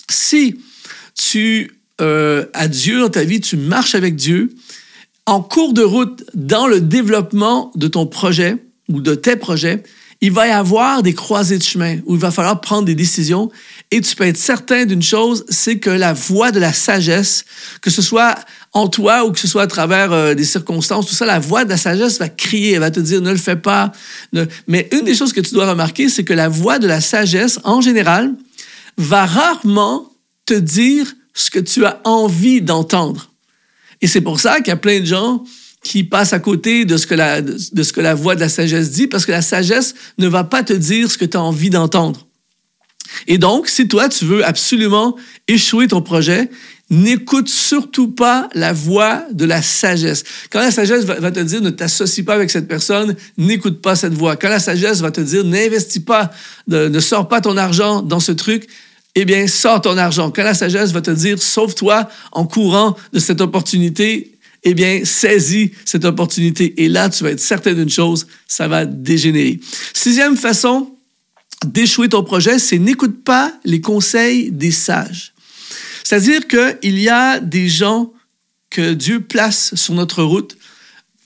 si 0.08 0.60
tu 1.14 1.72
euh, 2.00 2.46
as 2.52 2.68
Dieu 2.68 3.00
dans 3.00 3.08
ta 3.08 3.24
vie, 3.24 3.40
tu 3.40 3.56
marches 3.56 3.94
avec 3.94 4.14
Dieu, 4.14 4.54
en 5.26 5.42
cours 5.42 5.72
de 5.72 5.82
route 5.82 6.24
dans 6.34 6.66
le 6.66 6.80
développement 6.80 7.72
de 7.74 7.88
ton 7.88 8.06
projet, 8.06 8.56
ou 8.88 9.00
de 9.00 9.14
tes 9.14 9.36
projets, 9.36 9.82
il 10.20 10.32
va 10.32 10.48
y 10.48 10.50
avoir 10.50 11.02
des 11.02 11.12
croisées 11.12 11.58
de 11.58 11.62
chemin 11.62 11.98
où 12.06 12.14
il 12.14 12.20
va 12.20 12.30
falloir 12.30 12.60
prendre 12.60 12.84
des 12.84 12.94
décisions 12.94 13.50
et 13.90 14.00
tu 14.00 14.16
peux 14.16 14.24
être 14.24 14.38
certain 14.38 14.86
d'une 14.86 15.02
chose, 15.02 15.44
c'est 15.50 15.78
que 15.78 15.90
la 15.90 16.14
voix 16.14 16.52
de 16.52 16.58
la 16.58 16.72
sagesse, 16.72 17.44
que 17.82 17.90
ce 17.90 18.00
soit 18.00 18.34
en 18.72 18.88
toi 18.88 19.26
ou 19.26 19.32
que 19.32 19.38
ce 19.38 19.46
soit 19.46 19.62
à 19.62 19.66
travers 19.66 20.12
euh, 20.12 20.34
des 20.34 20.44
circonstances, 20.44 21.06
tout 21.06 21.14
ça, 21.14 21.26
la 21.26 21.38
voix 21.38 21.64
de 21.64 21.70
la 21.70 21.76
sagesse 21.76 22.18
va 22.18 22.28
crier, 22.28 22.72
elle 22.72 22.80
va 22.80 22.90
te 22.90 23.00
dire 23.00 23.20
ne 23.20 23.30
le 23.30 23.36
fais 23.36 23.56
pas. 23.56 23.92
Mais 24.66 24.88
une 24.92 25.02
des 25.02 25.14
choses 25.14 25.32
que 25.32 25.40
tu 25.40 25.52
dois 25.52 25.68
remarquer, 25.68 26.08
c'est 26.08 26.24
que 26.24 26.32
la 26.32 26.48
voix 26.48 26.78
de 26.78 26.86
la 26.86 27.00
sagesse, 27.00 27.60
en 27.64 27.80
général, 27.80 28.34
va 28.96 29.26
rarement 29.26 30.10
te 30.46 30.54
dire 30.54 31.12
ce 31.34 31.50
que 31.50 31.58
tu 31.58 31.84
as 31.84 32.00
envie 32.04 32.62
d'entendre. 32.62 33.30
Et 34.00 34.06
c'est 34.06 34.20
pour 34.20 34.40
ça 34.40 34.56
qu'il 34.56 34.68
y 34.68 34.70
a 34.70 34.76
plein 34.76 35.00
de 35.00 35.06
gens 35.06 35.44
qui 35.82 36.04
passe 36.04 36.32
à 36.32 36.38
côté 36.38 36.84
de 36.84 36.96
ce, 36.96 37.06
que 37.06 37.14
la, 37.14 37.40
de 37.40 37.82
ce 37.82 37.92
que 37.92 38.00
la 38.00 38.14
voix 38.14 38.34
de 38.34 38.40
la 38.40 38.48
sagesse 38.48 38.90
dit, 38.90 39.06
parce 39.06 39.24
que 39.24 39.32
la 39.32 39.42
sagesse 39.42 39.94
ne 40.18 40.26
va 40.26 40.44
pas 40.44 40.62
te 40.62 40.72
dire 40.72 41.10
ce 41.10 41.16
que 41.16 41.24
tu 41.24 41.36
as 41.36 41.42
envie 41.42 41.70
d'entendre. 41.70 42.26
Et 43.26 43.38
donc, 43.38 43.68
si 43.68 43.86
toi, 43.88 44.08
tu 44.08 44.24
veux 44.24 44.44
absolument 44.44 45.16
échouer 45.46 45.86
ton 45.88 46.02
projet, 46.02 46.50
n'écoute 46.90 47.48
surtout 47.48 48.08
pas 48.08 48.48
la 48.54 48.72
voix 48.72 49.24
de 49.32 49.44
la 49.44 49.62
sagesse. 49.62 50.24
Quand 50.50 50.60
la 50.60 50.70
sagesse 50.70 51.04
va, 51.04 51.30
te 51.30 51.40
dire 51.40 51.60
ne 51.60 51.70
t'associe 51.70 52.24
pas 52.24 52.34
avec 52.34 52.50
cette 52.50 52.68
personne, 52.68 53.16
n'écoute 53.38 53.80
pas 53.80 53.96
cette 53.96 54.14
voix. 54.14 54.36
Quand 54.36 54.48
la 54.48 54.60
sagesse 54.60 55.00
va 55.00 55.10
te 55.10 55.20
dire 55.20 55.44
n'investis 55.44 56.02
pas, 56.02 56.30
ne 56.68 57.00
sors 57.00 57.28
pas 57.28 57.40
ton 57.40 57.56
argent 57.56 58.02
dans 58.02 58.20
ce 58.20 58.32
truc, 58.32 58.68
eh 59.18 59.24
bien, 59.24 59.48
sors 59.48 59.80
ton 59.80 59.96
argent. 59.96 60.30
Quand 60.30 60.44
la 60.44 60.54
sagesse 60.54 60.92
va 60.92 61.00
te 61.00 61.10
dire 61.10 61.42
sauve-toi 61.42 62.08
en 62.32 62.46
courant 62.46 62.96
de 63.14 63.18
cette 63.18 63.40
opportunité, 63.40 64.38
eh 64.62 64.74
bien, 64.74 65.00
saisis 65.04 65.72
cette 65.86 66.04
opportunité. 66.04 66.82
Et 66.82 66.88
là, 66.88 67.08
tu 67.08 67.24
vas 67.24 67.30
être 67.30 67.40
certain 67.40 67.72
d'une 67.72 67.88
chose, 67.88 68.26
ça 68.46 68.68
va 68.68 68.84
dégénérer. 68.84 69.58
Sixième 69.94 70.36
façon 70.36 70.92
d'échouer 71.64 72.10
ton 72.10 72.22
projet, 72.22 72.58
c'est 72.58 72.78
n'écoute 72.78 73.24
pas 73.24 73.54
les 73.64 73.80
conseils 73.80 74.52
des 74.52 74.70
sages. 74.70 75.32
C'est-à-dire 76.04 76.42
qu'il 76.46 76.98
y 76.98 77.08
a 77.08 77.40
des 77.40 77.68
gens 77.68 78.12
que 78.68 78.92
Dieu 78.92 79.20
place 79.20 79.74
sur 79.76 79.94
notre 79.94 80.22
route 80.22 80.58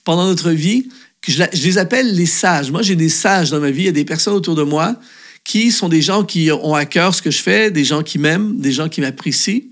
pendant 0.05 0.25
notre 0.25 0.51
vie, 0.51 0.87
que 1.21 1.31
je, 1.31 1.43
les 1.51 1.77
appelle 1.77 2.15
les 2.15 2.25
sages. 2.25 2.71
Moi, 2.71 2.83
j'ai 2.83 2.95
des 2.95 3.09
sages 3.09 3.51
dans 3.51 3.59
ma 3.59 3.69
vie. 3.69 3.83
Il 3.83 3.85
y 3.87 3.89
a 3.89 3.91
des 3.91 4.05
personnes 4.05 4.33
autour 4.33 4.55
de 4.55 4.63
moi 4.63 4.95
qui 5.43 5.71
sont 5.71 5.89
des 5.89 6.01
gens 6.01 6.23
qui 6.23 6.51
ont 6.51 6.75
à 6.75 6.85
cœur 6.85 7.15
ce 7.15 7.21
que 7.21 7.31
je 7.31 7.41
fais, 7.41 7.71
des 7.71 7.83
gens 7.83 8.03
qui 8.03 8.19
m'aiment, 8.19 8.59
des 8.59 8.71
gens 8.71 8.89
qui 8.89 9.01
m'apprécient, 9.01 9.63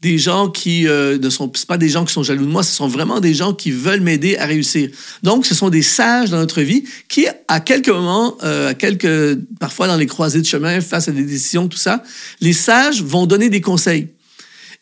des 0.00 0.18
gens 0.18 0.48
qui 0.50 0.88
euh, 0.88 1.18
ne 1.18 1.30
sont 1.30 1.50
pas 1.68 1.78
des 1.78 1.88
gens 1.88 2.04
qui 2.04 2.12
sont 2.12 2.22
jaloux 2.22 2.44
de 2.44 2.50
moi, 2.50 2.62
ce 2.62 2.74
sont 2.74 2.88
vraiment 2.88 3.20
des 3.20 3.34
gens 3.34 3.54
qui 3.54 3.70
veulent 3.70 4.00
m'aider 4.00 4.36
à 4.36 4.46
réussir. 4.46 4.90
Donc, 5.22 5.46
ce 5.46 5.54
sont 5.54 5.70
des 5.70 5.82
sages 5.82 6.30
dans 6.30 6.38
notre 6.38 6.60
vie 6.62 6.84
qui, 7.08 7.26
à 7.48 7.60
quelques 7.60 7.88
moments, 7.88 8.36
euh, 8.42 8.70
à 8.70 8.74
quelques, 8.74 9.38
parfois 9.60 9.86
dans 9.86 9.96
les 9.96 10.06
croisées 10.06 10.40
de 10.40 10.46
chemin, 10.46 10.80
face 10.80 11.08
à 11.08 11.12
des 11.12 11.24
décisions, 11.24 11.68
tout 11.68 11.78
ça, 11.78 12.02
les 12.40 12.52
sages 12.52 13.02
vont 13.02 13.26
donner 13.26 13.48
des 13.48 13.60
conseils. 13.60 14.08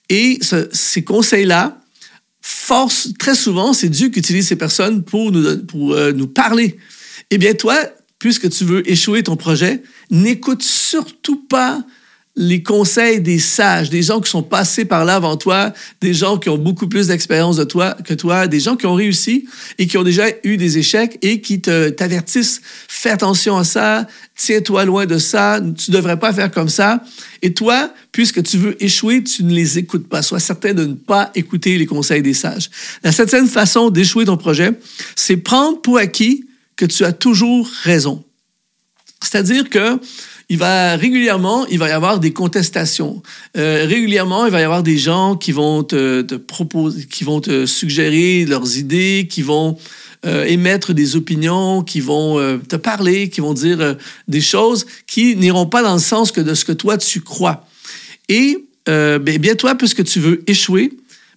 Et 0.09 0.41
ces 0.73 1.05
conseils-là, 1.05 1.81
force, 2.41 3.11
très 3.19 3.35
souvent, 3.35 3.73
c'est 3.73 3.89
Dieu 3.89 4.09
qui 4.09 4.19
utilise 4.19 4.49
ces 4.49 4.57
personnes 4.57 5.05
pour 5.05 5.31
nous, 5.31 5.65
pour, 5.67 5.93
euh, 5.93 6.13
nous 6.13 6.27
parler. 6.27 6.79
Eh 7.31 7.39
bien, 7.39 7.55
toi, 7.55 7.77
puisque 8.21 8.49
tu 8.51 8.65
veux 8.65 8.89
échouer 8.89 9.25
ton 9.25 9.35
projet, 9.35 9.83
n'écoute 10.11 10.63
surtout 10.63 11.43
pas 11.49 11.83
les 12.37 12.63
conseils 12.63 13.21
des 13.21 13.41
sages, 13.41 13.91
des 13.91 14.03
gens 14.03 14.21
qui 14.21 14.31
sont 14.31 14.45
passés 14.45 14.85
par 14.85 15.05
là 15.05 15.17
avant 15.17 15.37
toi, 15.37 15.73
des 16.01 16.15
gens 16.15 16.39
qui 16.39 16.49
ont 16.49 16.57
beaucoup 16.57 16.87
plus 16.87 17.09
d'expérience 17.09 17.57
de 17.57 17.65
toi 17.65 17.97
que 18.05 18.15
toi, 18.15 18.47
des 18.47 18.61
gens 18.61 18.77
qui 18.77 18.87
ont 18.87 18.95
réussi 18.95 19.49
et 19.79 19.87
qui 19.89 19.99
ont 19.99 20.05
déjà 20.05 20.27
eu 20.45 20.57
des 20.57 20.79
échecs 20.79 21.19
et 21.23 21.41
qui 21.41 21.61
t'avertissent, 21.61 22.63
fais 22.89 23.11
attention 23.11 23.59
à 23.59 23.65
ça, 23.65 24.07
tiens-toi 24.37 24.85
loin 24.85 25.07
de 25.07 25.19
ça, 25.19 25.61
tu 25.77 25.91
devrais 25.91 26.19
pas 26.19 26.33
faire 26.33 26.51
comme 26.53 26.69
ça. 26.69 27.03
Et 27.43 27.53
toi, 27.53 27.93
puisque 28.13 28.43
tu 28.45 28.59
veux 28.59 28.83
échouer, 28.83 29.25
tu 29.25 29.43
ne 29.43 29.53
les 29.53 29.79
écoutes 29.79 30.09
pas. 30.09 30.23
Sois 30.23 30.41
certain 30.41 30.73
de 30.73 30.85
ne 30.85 30.95
pas 30.95 31.33
écouter 31.35 31.77
les 31.79 31.87
conseils 31.87 32.23
des 32.23 32.35
sages. 32.35 32.71
La 33.03 33.13
septième 33.13 33.49
façon 33.49 33.91
d'échouer 33.91 34.25
ton 34.25 34.37
projet, 34.37 34.73
c'est 35.17 35.37
prendre 35.37 35.81
pour 35.83 35.99
acquis 35.99 36.45
que 36.81 36.87
tu 36.87 37.05
as 37.05 37.13
toujours 37.13 37.69
raison. 37.83 38.25
C'est-à-dire 39.23 39.69
que 39.69 40.01
il 40.49 40.57
va 40.57 40.97
régulièrement, 40.97 41.67
il 41.67 41.79
va 41.79 41.91
y 41.91 41.93
avoir 41.93 42.19
des 42.19 42.33
contestations. 42.33 43.23
Euh, 43.57 43.85
régulièrement, 43.87 44.47
il 44.47 44.51
va 44.51 44.61
y 44.61 44.65
avoir 44.65 44.83
des 44.83 44.97
gens 44.97 45.37
qui 45.37 45.53
vont 45.53 45.85
te, 45.85 46.23
proposer, 46.37 47.05
qui 47.05 47.23
vont 47.23 47.41
te 47.41 47.67
suggérer 47.67 48.47
leurs 48.47 48.79
idées, 48.79 49.29
qui 49.31 49.43
vont 49.43 49.77
euh, 50.25 50.45
émettre 50.47 50.95
des 50.95 51.17
opinions, 51.17 51.83
qui 51.83 52.01
vont 52.01 52.41
euh, 52.41 52.57
te 52.57 52.77
parler, 52.77 53.29
qui 53.29 53.43
vont 53.43 53.53
dire 53.53 53.97
des 54.27 54.41
choses 54.41 54.87
qui 55.07 55.37
n'iront 55.37 55.67
pas 55.67 55.83
dans 55.83 55.95
le 55.95 56.01
sens 56.01 56.33
que 56.33 56.41
de 56.41 56.55
ce 56.55 56.65
que 56.65 56.73
toi 56.73 56.97
tu 56.97 57.21
crois. 57.21 57.67
Et 58.29 58.65
ben, 58.87 59.39
bien 59.39 59.55
toi, 59.55 59.77
puisque 59.77 60.03
tu 60.03 60.19
veux 60.19 60.43
échouer, 60.49 60.91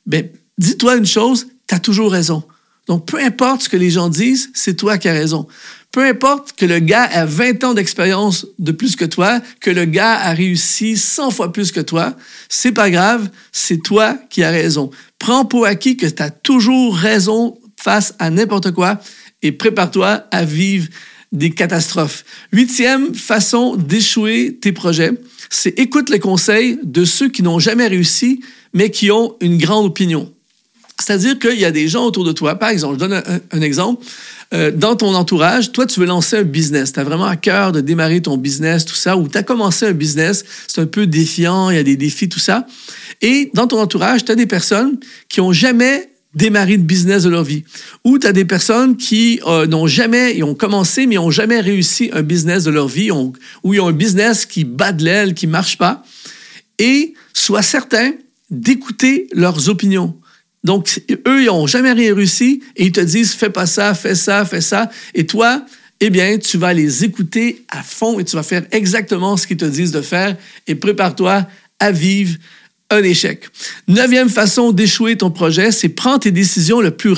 ben, 0.07 0.27
dis-toi 0.57 0.95
une 0.95 1.05
chose, 1.05 1.47
tu 1.67 1.75
as 1.75 1.79
toujours 1.79 2.11
raison. 2.11 2.43
Donc, 2.87 3.05
peu 3.05 3.17
importe 3.17 3.63
ce 3.63 3.69
que 3.69 3.77
les 3.77 3.91
gens 3.91 4.09
disent, 4.09 4.49
c'est 4.53 4.75
toi 4.75 4.97
qui 4.97 5.07
as 5.07 5.13
raison. 5.13 5.47
Peu 5.91 6.05
importe 6.05 6.53
que 6.53 6.65
le 6.65 6.79
gars 6.79 7.03
a 7.03 7.25
20 7.25 7.63
ans 7.63 7.73
d'expérience 7.73 8.47
de 8.59 8.71
plus 8.71 8.95
que 8.95 9.05
toi, 9.05 9.41
que 9.61 9.69
le 9.69 9.85
gars 9.85 10.15
a 10.15 10.33
réussi 10.33 10.97
100 10.97 11.31
fois 11.31 11.53
plus 11.53 11.71
que 11.71 11.79
toi, 11.79 12.15
c'est 12.49 12.71
pas 12.71 12.89
grave, 12.89 13.29
c'est 13.51 13.81
toi 13.83 14.17
qui 14.29 14.43
as 14.43 14.49
raison. 14.49 14.89
Prends 15.19 15.45
pour 15.45 15.65
acquis 15.65 15.95
que 15.95 16.07
tu 16.07 16.21
as 16.21 16.31
toujours 16.31 16.95
raison 16.95 17.57
face 17.79 18.15
à 18.19 18.29
n'importe 18.31 18.71
quoi 18.71 18.99
et 19.43 19.51
prépare-toi 19.51 20.25
à 20.31 20.45
vivre 20.45 20.87
des 21.31 21.51
catastrophes. 21.51 22.23
Huitième 22.51 23.13
façon 23.13 23.75
d'échouer 23.75 24.57
tes 24.61 24.71
projets, 24.71 25.11
c'est 25.49 25.77
écoute 25.79 26.09
les 26.09 26.19
conseils 26.19 26.79
de 26.83 27.05
ceux 27.05 27.29
qui 27.29 27.43
n'ont 27.43 27.59
jamais 27.59 27.87
réussi, 27.87 28.41
mais 28.73 28.89
qui 28.89 29.11
ont 29.11 29.35
une 29.41 29.57
grande 29.57 29.85
opinion. 29.85 30.31
C'est-à-dire 30.99 31.39
qu'il 31.39 31.59
y 31.59 31.65
a 31.65 31.71
des 31.71 31.87
gens 31.87 32.05
autour 32.05 32.23
de 32.23 32.31
toi, 32.31 32.55
par 32.55 32.69
exemple, 32.69 32.95
je 32.95 32.99
donne 32.99 33.23
un 33.51 33.61
exemple, 33.61 34.05
euh, 34.53 34.69
dans 34.71 34.95
ton 34.95 35.15
entourage, 35.15 35.71
toi, 35.71 35.87
tu 35.87 35.99
veux 35.99 36.05
lancer 36.05 36.37
un 36.37 36.43
business. 36.43 36.93
Tu 36.93 36.99
as 36.99 37.03
vraiment 37.03 37.25
à 37.25 37.35
cœur 37.35 37.71
de 37.71 37.81
démarrer 37.81 38.21
ton 38.21 38.37
business, 38.37 38.85
tout 38.85 38.95
ça, 38.95 39.17
ou 39.17 39.27
tu 39.27 39.37
as 39.37 39.43
commencé 39.43 39.87
un 39.87 39.93
business, 39.93 40.45
c'est 40.67 40.81
un 40.81 40.85
peu 40.85 41.07
défiant, 41.07 41.71
il 41.71 41.75
y 41.75 41.79
a 41.79 41.83
des 41.83 41.95
défis, 41.95 42.29
tout 42.29 42.39
ça. 42.39 42.67
Et 43.21 43.49
dans 43.55 43.65
ton 43.65 43.79
entourage, 43.79 44.25
tu 44.25 44.31
as 44.31 44.35
des 44.35 44.45
personnes 44.45 44.99
qui 45.27 45.41
ont 45.41 45.53
jamais 45.53 46.09
démarré 46.35 46.77
de 46.77 46.83
business 46.83 47.23
de 47.23 47.29
leur 47.29 47.43
vie. 47.43 47.63
Ou 48.03 48.19
tu 48.19 48.27
as 48.27 48.33
des 48.33 48.45
personnes 48.45 48.95
qui 48.95 49.39
euh, 49.47 49.65
n'ont 49.65 49.87
jamais, 49.87 50.37
ils 50.37 50.43
ont 50.43 50.55
commencé, 50.55 51.07
mais 51.07 51.15
n'ont 51.15 51.31
jamais 51.31 51.59
réussi 51.59 52.11
un 52.13 52.21
business 52.21 52.63
de 52.63 52.71
leur 52.71 52.87
vie, 52.87 53.09
ou 53.11 53.33
ils 53.73 53.79
ont 53.79 53.87
un 53.87 53.91
business 53.91 54.45
qui 54.45 54.65
bat 54.65 54.91
de 54.91 55.03
l'aile, 55.03 55.33
qui 55.33 55.47
marche 55.47 55.79
pas. 55.79 56.03
Et 56.77 57.15
sois 57.33 57.63
certain 57.63 58.13
d'écouter 58.51 59.27
leurs 59.33 59.69
opinions. 59.69 60.15
Donc, 60.63 61.01
eux, 61.27 61.41
ils 61.41 61.47
n'ont 61.47 61.67
jamais 61.67 61.91
rien 61.91 62.15
réussi 62.15 62.61
et 62.75 62.85
ils 62.85 62.91
te 62.91 63.01
disent 63.01 63.33
fais 63.33 63.49
pas 63.49 63.65
ça, 63.65 63.93
fais 63.93 64.15
ça, 64.15 64.45
fais 64.45 64.61
ça. 64.61 64.89
Et 65.13 65.25
toi, 65.25 65.65
eh 65.99 66.09
bien, 66.09 66.37
tu 66.37 66.57
vas 66.57 66.73
les 66.73 67.03
écouter 67.03 67.65
à 67.69 67.83
fond 67.83 68.19
et 68.19 68.23
tu 68.23 68.35
vas 68.35 68.43
faire 68.43 68.63
exactement 68.71 69.37
ce 69.37 69.47
qu'ils 69.47 69.57
te 69.57 69.65
disent 69.65 69.91
de 69.91 70.01
faire 70.01 70.35
et 70.67 70.75
prépare-toi 70.75 71.47
à 71.79 71.91
vivre 71.91 72.37
un 72.89 73.03
échec. 73.03 73.45
Neuvième 73.87 74.29
façon 74.29 74.71
d'échouer 74.71 75.17
ton 75.17 75.31
projet, 75.31 75.71
c'est 75.71 75.89
prendre 75.89 76.19
tes 76.19 76.31
décisions 76.31 76.81
le 76.81 76.91
plus 76.91 77.13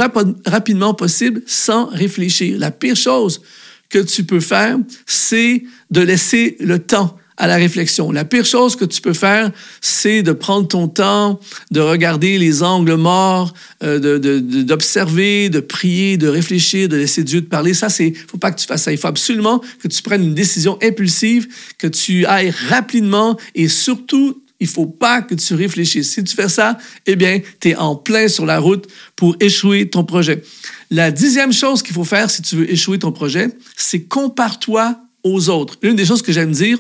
rapidement 0.46 0.94
possible 0.94 1.42
sans 1.46 1.86
réfléchir. 1.88 2.58
La 2.60 2.72
pire 2.72 2.96
chose 2.96 3.42
que 3.90 4.00
tu 4.00 4.24
peux 4.24 4.40
faire, 4.40 4.78
c'est 5.06 5.64
de 5.92 6.02
laisser 6.02 6.56
le 6.60 6.80
temps 6.80 7.18
à 7.38 7.48
la 7.48 7.56
réflexion. 7.56 8.12
La 8.12 8.25
pire 8.25 8.46
chose 8.46 8.75
que 8.75 8.86
tu 8.86 9.01
peux 9.01 9.13
faire, 9.13 9.51
c'est 9.82 10.24
de 10.24 10.32
prendre 10.32 10.68
ton 10.68 10.88
temps, 10.88 11.39
de 11.72 11.80
regarder 11.80 12.38
les 12.38 12.63
angles 12.63 12.96
morts, 12.96 13.54
euh, 13.84 14.20
d'observer, 14.63 15.50
de, 15.50 15.60
prier, 15.60 16.18
de 16.18 16.27
réfléchir, 16.27 16.88
de 16.88 16.96
laisser 16.96 17.24
Dieu 17.24 17.42
te 17.42 17.50
parler. 17.50 17.74
Ça, 17.74 17.89
c'est, 17.89 18.13
faut 18.13 18.38
pas 18.38 18.51
que 18.51 18.60
tu 18.60 18.65
fasses 18.65 18.84
ça. 18.84 18.92
Il 18.92 18.98
faut 18.98 19.08
absolument 19.08 19.62
que 19.82 19.88
tu 19.88 20.01
prennes 20.01 20.24
une 20.24 20.36
décision 20.36 20.77
impulsive, 20.82 21.48
que 21.77 21.88
tu 21.88 22.25
ailles 22.25 22.54
rapidement 22.70 23.38
et 23.54 23.68
surtout, 23.68 24.42
il 24.60 24.68
faut 24.68 24.86
pas 24.86 25.22
que 25.22 25.36
tu 25.36 25.54
réfléchisses. 25.54 26.13
Si 26.13 26.24
tu 26.24 26.34
fais 26.34 26.50
ça, 26.50 26.77
eh 27.06 27.15
bien, 27.15 27.42
tu 27.60 27.70
es 27.70 27.75
en 27.75 27.96
plein 27.96 28.30
sur 28.30 28.46
la 28.46 28.60
route 28.60 28.88
pour 29.15 29.36
échouer 29.42 29.89
ton 29.89 30.06
projet. 30.06 30.42
La 30.89 31.12
dixième 31.12 31.51
chose 31.51 31.84
qu'il 31.84 31.94
faut 31.94 32.06
faire 32.06 32.30
si 32.30 32.42
tu 32.42 32.56
veux 32.56 32.72
échouer 32.72 33.00
ton 33.00 33.12
projet, 33.12 33.50
c'est 33.75 34.04
compare-toi 34.04 34.98
aux 35.24 35.50
autres. 35.50 35.77
Une 35.82 35.96
des 35.96 36.06
choses 36.06 36.22
que 36.22 36.32
j'aime 36.32 36.51
dire, 36.51 36.77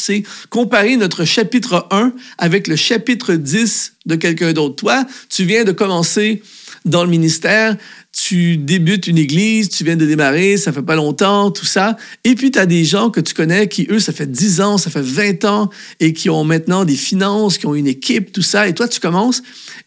c'est 0.00 0.22
comparer 0.48 0.96
notre 0.96 1.24
chapitre 1.24 1.86
1 1.90 2.12
avec 2.38 2.66
le 2.66 2.76
chapitre 2.76 3.34
10 3.34 3.94
de 4.06 4.16
quelqu'un 4.16 4.52
d'autre. 4.52 4.76
Toi, 4.76 5.06
tu 5.28 5.44
viens 5.44 5.64
de 5.64 5.72
commencer 5.72 6.42
dans 6.84 7.04
le 7.04 7.10
ministère, 7.10 7.76
tu 8.12 8.56
débutes 8.56 9.06
une 9.06 9.18
église, 9.18 9.68
tu 9.68 9.84
viens 9.84 9.96
de 9.96 10.06
démarrer, 10.06 10.56
ça 10.56 10.72
fait 10.72 10.82
pas 10.82 10.96
longtemps, 10.96 11.50
tout 11.50 11.66
ça. 11.66 11.96
Et 12.24 12.34
puis, 12.34 12.50
tu 12.50 12.58
as 12.58 12.66
des 12.66 12.84
gens 12.84 13.10
que 13.10 13.20
tu 13.20 13.34
connais 13.34 13.68
qui, 13.68 13.86
eux, 13.90 14.00
ça 14.00 14.12
fait 14.12 14.30
10 14.30 14.60
ans, 14.60 14.78
ça 14.78 14.90
fait 14.90 15.02
20 15.02 15.44
ans 15.44 15.70
et 16.00 16.12
qui 16.12 16.30
ont 16.30 16.44
maintenant 16.44 16.84
des 16.84 16.96
finances, 16.96 17.58
qui 17.58 17.66
ont 17.66 17.74
une 17.74 17.86
équipe, 17.86 18.32
tout 18.32 18.42
ça. 18.42 18.66
Et 18.66 18.74
toi, 18.74 18.88
tu 18.88 18.98
commences 18.98 19.42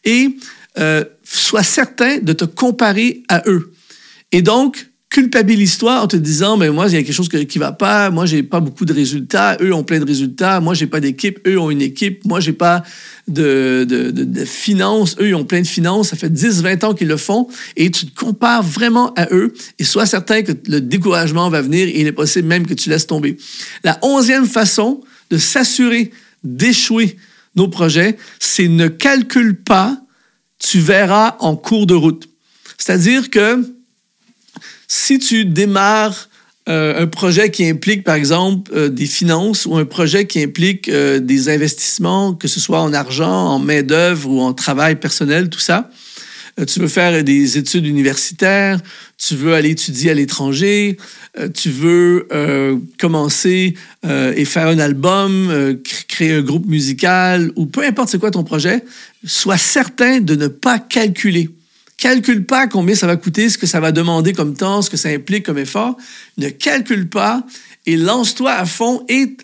et 0.05 0.38
euh, 0.77 1.03
sois 1.24 1.63
certain 1.63 2.20
de 2.20 2.34
te 2.34 2.46
comparer 2.46 3.24
à 3.27 3.43
eux. 3.48 3.74
Et 4.32 4.41
donc, 4.41 4.88
culpabilise-toi 5.13 6.01
en 6.01 6.08
te 6.08 6.15
disant, 6.15 6.58
mais 6.58 6.72
moi, 6.72 6.88
il 6.88 6.93
y 6.93 6.98
a 6.98 7.03
quelque 7.03 7.13
chose 7.13 7.29
qui 7.29 7.60
va 7.60 7.72
pas, 7.72 8.10
moi, 8.10 8.25
j'ai 8.25 8.41
pas 8.41 8.60
beaucoup 8.60 8.84
de 8.84 8.93
résultats, 8.93 9.55
eux 9.62 9.72
ont 9.72 9.84
plein 9.84 10.00
de 10.00 10.05
résultats, 10.05 10.60
moi, 10.60 10.74
j'ai 10.74 10.88
pas 10.88 11.00
d'équipe, 11.00 11.39
eux 11.48 11.60
ont 11.60 11.70
une 11.70 11.84
équipe, 11.84 12.25
moi, 12.25 12.39
j'ai 12.39 12.51
pas 12.51 12.82
de, 13.27 13.86
de, 13.88 14.10
de, 14.10 14.43
finances, 14.43 15.15
eux, 15.20 15.27
ils 15.27 15.36
ont 15.36 15.46
plein 15.46 15.62
de 15.62 15.67
finances, 15.67 16.10
ça 16.10 16.15
fait 16.15 16.34
10, 16.34 16.63
20 16.63 16.84
ans 16.84 16.93
qu'ils 16.96 17.10
le 17.10 17.17
font, 17.17 17.48
et 17.75 17.91
tu 17.91 18.08
te 18.08 18.20
compares 18.20 18.63
vraiment 18.63 19.13
à 19.13 19.27
eux, 19.32 19.53
et 19.77 19.84
sois 19.84 20.08
certain 20.08 20.41
que 20.41 20.51
le 20.67 20.82
découragement 20.82 21.48
va 21.51 21.62
venir, 21.62 21.88
et 21.88 22.01
il 22.01 22.08
est 22.08 22.12
possible 22.12 22.48
même 22.48 22.65
que 22.65 22.74
tu 22.74 22.89
laisses 22.89 23.05
tomber. 23.05 23.38
La 23.84 24.00
onzième 24.01 24.48
façon 24.48 25.01
de 25.29 25.38
s'assurer 25.38 26.10
d'échouer 26.43 27.17
nos 27.55 27.67
projets, 27.67 28.17
c'est 28.39 28.67
ne 28.67 28.88
calcule 28.88 29.62
pas, 29.62 29.96
tu 30.58 30.79
verras 30.79 31.36
en 31.39 31.55
cours 31.55 31.86
de 31.86 31.93
route. 31.93 32.27
C'est-à-dire 32.79 33.29
que 33.29 33.63
si 34.88 35.20
tu 35.20 35.46
démarres 35.46 36.30
euh, 36.70 37.04
un 37.04 37.08
projet 37.08 37.50
qui 37.52 37.68
implique, 37.68 38.06
par 38.06 38.16
exemple, 38.16 38.72
euh, 38.74 38.88
des 38.88 39.06
finances 39.06 39.66
ou 39.66 39.75
un 39.75 39.84
projet 39.84 40.28
qui 40.28 40.42
implique 40.42 40.88
euh, 40.88 41.20
des 41.20 41.50
investissements, 41.50 42.34
que 42.34 42.48
ce 42.48 42.62
soit 42.62 42.80
en 42.80 42.94
argent, 42.94 43.48
en 43.48 43.60
main-d'œuvre 43.60 44.30
ou 44.30 44.40
en 44.40 44.54
travail 44.54 44.96
personnel, 44.96 45.50
tout 45.50 45.60
ça, 45.60 45.90
tu 46.68 46.80
veux 46.80 46.88
faire 46.88 47.24
des 47.24 47.58
études 47.58 47.88
universitaires, 47.88 48.80
tu 49.18 49.36
veux 49.36 49.56
aller 49.56 49.72
étudier 49.72 50.12
à 50.12 50.13
l'étranger, 50.13 50.98
tu 51.56 51.72
veux 51.72 52.28
commencer 53.00 53.74
et 54.04 54.46
faire 54.46 54.68
un 54.68 54.78
album, 54.78 55.80
créer 56.08 56.34
un 56.34 56.44
groupe 56.44 56.68
musical 56.68 57.52
ou 57.56 57.66
peu 57.66 57.84
importe 57.84 58.10
c'est 58.10 58.20
quoi 58.20 58.30
ton 58.30 58.44
projet, 58.44 58.86
sois 59.25 59.58
certain 59.58 60.20
de 60.20 60.36
ne 60.36 60.46
pas 60.48 60.78
calculer 60.78 61.50
Calcule 61.98 62.46
pas 62.46 62.68
combien 62.68 62.96
ça 62.96 63.08
va 63.08 63.16
coûter, 63.16 63.50
ce 63.50 63.58
que 63.58 63.68
ça 63.68 63.80
va 63.80 63.92
demander 63.92 64.34
comme 64.34 64.56
temps, 64.56 64.82
ce 64.82 64.90
que 64.90 64.98
ça 64.98 65.10
implique 65.10 65.46
comme 65.46 65.58
effort. 65.58 65.96
Ne 66.38 66.50
calcule 66.50 67.08
pas 67.08 67.46
et 67.86 67.98
lance-toi 67.98 68.52
à 68.52 68.66
fond 68.66 69.06
et 69.10 69.38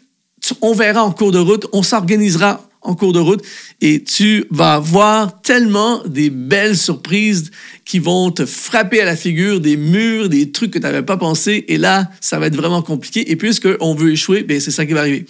on 0.62 0.74
verra 0.74 1.04
en 1.04 1.12
cours 1.12 1.32
de 1.32 1.40
route, 1.40 1.68
on 1.74 1.84
s'organisera 1.84 2.66
en 2.82 2.96
cours 2.96 3.14
de 3.14 3.20
route 3.20 3.44
et 3.82 4.04
tu 4.04 4.46
vas 4.50 4.80
voir 4.80 5.42
tellement 5.42 6.02
des 6.06 6.30
belles 6.30 6.78
surprises 6.78 7.52
qui 7.86 8.00
vont 8.00 8.32
te 8.32 8.46
frapper 8.46 9.02
à 9.02 9.06
la 9.06 9.16
figure, 9.16 9.60
des 9.60 9.78
murs, 9.78 10.30
des 10.30 10.52
trucs 10.52 10.72
que 10.72 10.80
tu 10.80 10.84
n'avais 10.84 11.02
pas 11.02 11.18
pensé. 11.18 11.66
Et 11.68 11.78
là, 11.78 12.10
ça 12.22 12.40
va 12.40 12.48
être 12.48 12.56
vraiment 12.56 12.82
compliqué. 12.82 13.32
Et 13.32 13.36
puisqu'on 13.36 13.96
veut 13.96 14.12
échouer, 14.12 14.44
ben 14.44 14.60
c'est 14.60 14.72
ça 14.72 14.86
qui 14.86 14.94
va 14.94 15.02
arriver. 15.02 15.26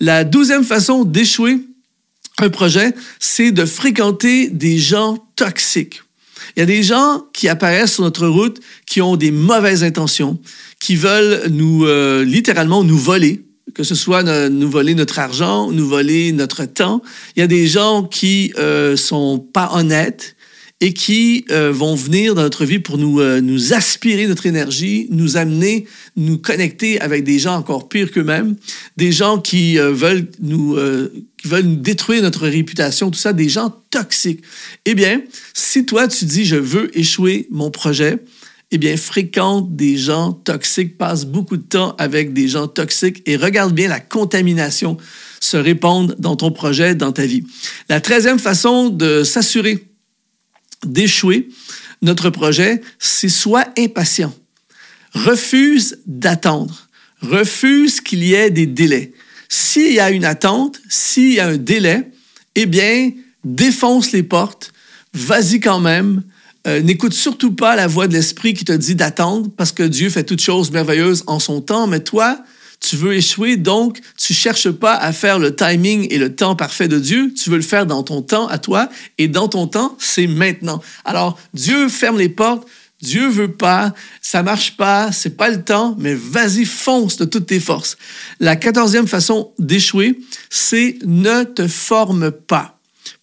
La 0.00 0.24
douzième 0.24 0.64
façon 0.64 1.04
d'échouer 1.04 1.58
un 2.38 2.48
projet, 2.48 2.94
c'est 3.18 3.52
de 3.52 3.64
fréquenter 3.64 4.48
des 4.48 4.78
gens 4.78 5.18
toxiques. 5.36 6.02
Il 6.56 6.60
y 6.60 6.62
a 6.62 6.66
des 6.66 6.82
gens 6.82 7.24
qui 7.32 7.48
apparaissent 7.48 7.94
sur 7.94 8.04
notre 8.04 8.26
route 8.26 8.60
qui 8.86 9.00
ont 9.00 9.16
des 9.16 9.30
mauvaises 9.30 9.84
intentions, 9.84 10.38
qui 10.78 10.96
veulent 10.96 11.48
nous 11.50 11.84
euh, 11.84 12.24
littéralement 12.24 12.84
nous 12.84 12.98
voler, 12.98 13.44
que 13.74 13.84
ce 13.84 13.94
soit 13.94 14.22
nous 14.48 14.70
voler 14.70 14.94
notre 14.94 15.18
argent, 15.18 15.70
nous 15.70 15.86
voler 15.86 16.32
notre 16.32 16.64
temps. 16.64 17.02
Il 17.36 17.40
y 17.40 17.42
a 17.42 17.46
des 17.46 17.66
gens 17.66 18.02
qui 18.02 18.52
euh, 18.58 18.96
sont 18.96 19.38
pas 19.38 19.70
honnêtes 19.74 20.36
et 20.80 20.92
qui 20.94 21.44
euh, 21.50 21.72
vont 21.72 21.94
venir 21.94 22.34
dans 22.34 22.42
notre 22.42 22.64
vie 22.64 22.78
pour 22.78 22.96
nous, 22.96 23.20
euh, 23.20 23.40
nous 23.40 23.74
aspirer 23.74 24.26
notre 24.26 24.46
énergie, 24.46 25.08
nous 25.10 25.36
amener, 25.36 25.86
nous 26.16 26.38
connecter 26.38 27.00
avec 27.00 27.24
des 27.24 27.38
gens 27.38 27.56
encore 27.56 27.88
pires 27.88 28.10
qu'eux-mêmes, 28.10 28.56
des 28.96 29.12
gens 29.12 29.38
qui 29.38 29.76
veulent 29.76 30.26
nous 30.40 30.76
qui 31.36 31.48
veulent 31.48 31.64
nous 31.64 31.76
détruire 31.76 32.22
notre 32.22 32.46
réputation, 32.46 33.10
tout 33.10 33.18
ça, 33.18 33.32
des 33.32 33.48
gens 33.48 33.74
toxiques. 33.90 34.42
Eh 34.84 34.94
bien, 34.94 35.22
si 35.54 35.86
toi 35.86 36.08
tu 36.08 36.24
dis 36.24 36.44
je 36.44 36.56
veux 36.56 36.96
échouer 36.98 37.46
mon 37.50 37.70
projet, 37.70 38.18
eh 38.72 38.78
bien, 38.78 38.96
fréquente 38.96 39.74
des 39.74 39.96
gens 39.96 40.32
toxiques, 40.32 40.96
passe 40.96 41.24
beaucoup 41.24 41.56
de 41.56 41.62
temps 41.62 41.96
avec 41.98 42.32
des 42.32 42.46
gens 42.46 42.68
toxiques 42.68 43.22
et 43.26 43.36
regarde 43.36 43.74
bien 43.74 43.88
la 43.88 43.98
contamination 43.98 44.96
se 45.40 45.56
répandre 45.56 46.14
dans 46.18 46.36
ton 46.36 46.52
projet, 46.52 46.94
dans 46.94 47.12
ta 47.12 47.26
vie. 47.26 47.44
La 47.88 48.00
treizième 48.00 48.38
façon 48.38 48.88
de 48.90 49.24
s'assurer 49.24 49.89
d'échouer 50.84 51.48
notre 52.02 52.30
projet, 52.30 52.80
c'est 52.98 53.28
soit 53.28 53.68
impatient. 53.78 54.34
Refuse 55.12 55.98
d'attendre. 56.06 56.88
Refuse 57.22 58.00
qu'il 58.00 58.24
y 58.24 58.34
ait 58.34 58.50
des 58.50 58.66
délais. 58.66 59.12
S'il 59.48 59.92
y 59.92 60.00
a 60.00 60.10
une 60.10 60.24
attente, 60.24 60.80
s'il 60.88 61.34
y 61.34 61.40
a 61.40 61.48
un 61.48 61.56
délai, 61.56 62.10
eh 62.54 62.66
bien, 62.66 63.10
défonce 63.44 64.12
les 64.12 64.22
portes, 64.22 64.72
vas-y 65.12 65.60
quand 65.60 65.80
même, 65.80 66.22
euh, 66.66 66.80
n'écoute 66.82 67.14
surtout 67.14 67.52
pas 67.52 67.74
la 67.74 67.86
voix 67.86 68.06
de 68.06 68.12
l'Esprit 68.12 68.54
qui 68.54 68.64
te 68.64 68.72
dit 68.72 68.94
d'attendre 68.94 69.50
parce 69.56 69.72
que 69.72 69.82
Dieu 69.82 70.10
fait 70.10 70.24
toutes 70.24 70.42
choses 70.42 70.70
merveilleuses 70.70 71.24
en 71.26 71.38
son 71.38 71.60
temps, 71.60 71.86
mais 71.86 72.00
toi, 72.00 72.42
tu 72.80 72.96
veux 72.96 73.14
échouer, 73.14 73.56
donc 73.56 74.00
tu 74.18 74.34
cherches 74.34 74.70
pas 74.70 74.94
à 74.94 75.12
faire 75.12 75.38
le 75.38 75.54
timing 75.54 76.06
et 76.10 76.18
le 76.18 76.34
temps 76.34 76.56
parfait 76.56 76.88
de 76.88 76.98
Dieu, 76.98 77.32
tu 77.34 77.50
veux 77.50 77.56
le 77.56 77.62
faire 77.62 77.86
dans 77.86 78.02
ton 78.02 78.22
temps 78.22 78.48
à 78.48 78.58
toi, 78.58 78.88
et 79.18 79.28
dans 79.28 79.48
ton 79.48 79.66
temps, 79.66 79.96
c'est 79.98 80.26
maintenant. 80.26 80.82
Alors, 81.04 81.38
Dieu 81.54 81.88
ferme 81.88 82.18
les 82.18 82.30
portes, 82.30 82.66
Dieu 83.02 83.28
veut 83.28 83.52
pas, 83.52 83.94
ça 84.20 84.42
marche 84.42 84.76
pas, 84.76 85.12
c'est 85.12 85.36
pas 85.36 85.48
le 85.48 85.62
temps, 85.62 85.94
mais 85.98 86.14
vas-y, 86.14 86.64
fonce 86.64 87.16
de 87.16 87.24
toutes 87.24 87.46
tes 87.46 87.60
forces. 87.60 87.96
La 88.40 88.56
quatorzième 88.56 89.06
façon 89.06 89.52
d'échouer, 89.58 90.18
c'est 90.50 90.98
ne 91.04 91.44
te 91.44 91.66
forme 91.66 92.30
pas. 92.30 92.78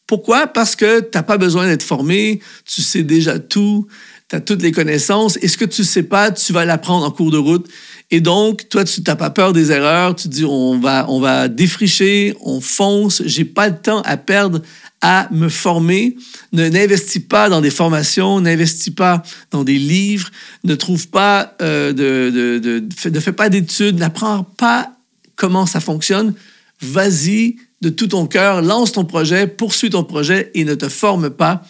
Pourquoi? 0.07 0.47
Parce 0.47 0.75
que 0.75 1.01
tu 1.01 1.09
n'as 1.13 1.23
pas 1.23 1.37
besoin 1.37 1.67
d'être 1.67 1.83
formé, 1.83 2.39
tu 2.65 2.81
sais 2.81 3.03
déjà 3.03 3.39
tout, 3.39 3.87
tu 4.29 4.35
as 4.35 4.41
toutes 4.41 4.61
les 4.61 4.71
connaissances, 4.71 5.37
et 5.41 5.47
ce 5.47 5.57
que 5.57 5.65
tu 5.65 5.83
sais 5.83 6.03
pas, 6.03 6.31
tu 6.31 6.53
vas 6.53 6.65
l'apprendre 6.65 7.05
en 7.05 7.11
cours 7.11 7.31
de 7.31 7.37
route. 7.37 7.67
Et 8.09 8.21
donc, 8.21 8.69
toi, 8.69 8.85
tu 8.85 9.01
n'as 9.05 9.15
pas 9.17 9.29
peur 9.29 9.51
des 9.51 9.71
erreurs, 9.71 10.15
tu 10.15 10.29
dis, 10.29 10.45
on 10.45 10.79
va, 10.79 11.47
défricher, 11.49 12.33
on 12.41 12.61
fonce, 12.61 13.21
j'ai 13.25 13.43
pas 13.43 13.67
le 13.67 13.77
temps 13.77 14.01
à 14.01 14.15
perdre 14.15 14.61
à 15.01 15.27
me 15.31 15.49
former. 15.49 16.15
Ne 16.53 16.69
n'investis 16.69 17.21
pas 17.21 17.49
dans 17.49 17.61
des 17.61 17.69
formations, 17.69 18.39
n'investis 18.39 18.93
pas 18.93 19.23
dans 19.51 19.63
des 19.63 19.77
livres, 19.77 20.31
ne 20.63 20.75
trouve 20.75 21.09
pas 21.09 21.55
euh, 21.61 21.91
de, 21.91 22.31
de, 22.31 22.59
de, 22.59 23.09
ne 23.09 23.19
fais 23.19 23.33
pas 23.33 23.49
d'études, 23.49 23.99
n'apprends 23.99 24.43
pas 24.43 24.93
comment 25.35 25.65
ça 25.65 25.81
fonctionne. 25.81 26.33
Vas-y, 26.81 27.57
de 27.81 27.89
tout 27.89 28.07
ton 28.07 28.25
cœur, 28.25 28.61
lance 28.61 28.93
ton 28.93 29.05
projet, 29.05 29.47
poursuis 29.47 29.89
ton 29.89 30.03
projet 30.03 30.51
et 30.55 30.65
ne 30.65 30.75
te 30.75 30.89
forme 30.89 31.29
pas. 31.29 31.61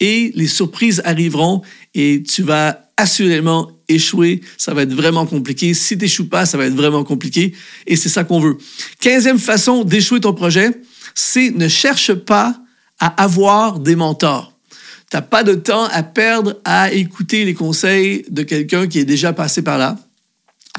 Et 0.00 0.32
les 0.34 0.46
surprises 0.46 1.00
arriveront 1.04 1.62
et 1.94 2.22
tu 2.22 2.42
vas 2.42 2.90
assurément 2.96 3.75
échouer. 3.88 4.40
Ça 4.56 4.74
va 4.74 4.82
être 4.82 4.92
vraiment 4.92 5.26
compliqué. 5.26 5.74
Si 5.74 5.96
tu 5.98 6.24
pas, 6.24 6.46
ça 6.46 6.58
va 6.58 6.66
être 6.66 6.74
vraiment 6.74 7.04
compliqué. 7.04 7.54
Et 7.86 7.96
c'est 7.96 8.08
ça 8.08 8.24
qu'on 8.24 8.40
veut. 8.40 8.58
Quinzième 9.00 9.38
façon 9.38 9.84
d'échouer 9.84 10.20
ton 10.20 10.32
projet, 10.32 10.70
c'est 11.14 11.50
ne 11.50 11.68
cherche 11.68 12.12
pas 12.14 12.58
à 12.98 13.22
avoir 13.22 13.78
des 13.78 13.96
mentors. 13.96 14.52
Tu 15.10 15.16
n'as 15.16 15.22
pas 15.22 15.44
de 15.44 15.54
temps 15.54 15.84
à 15.84 16.02
perdre 16.02 16.56
à 16.64 16.92
écouter 16.92 17.44
les 17.44 17.54
conseils 17.54 18.24
de 18.28 18.42
quelqu'un 18.42 18.88
qui 18.88 18.98
est 18.98 19.04
déjà 19.04 19.32
passé 19.32 19.62
par 19.62 19.78
là. 19.78 19.98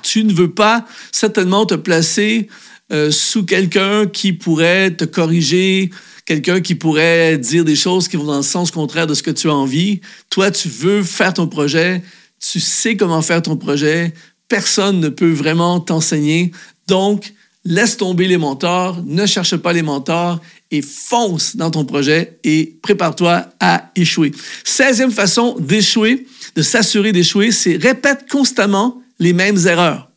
Tu 0.03 0.23
ne 0.23 0.33
veux 0.33 0.51
pas 0.51 0.85
certainement 1.11 1.65
te 1.65 1.75
placer 1.75 2.47
euh, 2.91 3.11
sous 3.11 3.45
quelqu'un 3.45 4.05
qui 4.05 4.33
pourrait 4.33 4.91
te 4.91 5.05
corriger, 5.05 5.89
quelqu'un 6.25 6.61
qui 6.61 6.75
pourrait 6.75 7.37
dire 7.37 7.65
des 7.65 7.75
choses 7.75 8.07
qui 8.07 8.17
vont 8.17 8.25
dans 8.25 8.37
le 8.37 8.43
sens 8.43 8.71
contraire 8.71 9.07
de 9.07 9.13
ce 9.13 9.23
que 9.23 9.31
tu 9.31 9.49
as 9.49 9.55
envie. 9.55 10.01
Toi, 10.29 10.51
tu 10.51 10.67
veux 10.67 11.03
faire 11.03 11.33
ton 11.33 11.47
projet, 11.47 12.03
tu 12.39 12.59
sais 12.59 12.95
comment 12.95 13.21
faire 13.21 13.41
ton 13.41 13.57
projet, 13.57 14.13
personne 14.47 14.99
ne 14.99 15.09
peut 15.09 15.31
vraiment 15.31 15.79
t'enseigner. 15.79 16.51
Donc, 16.87 17.33
laisse 17.65 17.97
tomber 17.97 18.27
les 18.27 18.37
mentors, 18.37 19.03
ne 19.05 19.25
cherche 19.25 19.57
pas 19.57 19.73
les 19.73 19.81
mentors 19.81 20.39
et 20.71 20.81
fonce 20.81 21.55
dans 21.55 21.71
ton 21.71 21.85
projet 21.85 22.39
et 22.43 22.77
prépare-toi 22.81 23.45
à 23.59 23.91
échouer. 23.95 24.31
16e 24.65 25.11
façon 25.11 25.55
d'échouer, 25.59 26.27
de 26.55 26.61
s'assurer 26.61 27.11
d'échouer, 27.11 27.51
c'est 27.51 27.75
répète 27.75 28.25
constamment 28.29 29.01
les 29.19 29.33
mêmes 29.33 29.57
erreurs. 29.67 30.09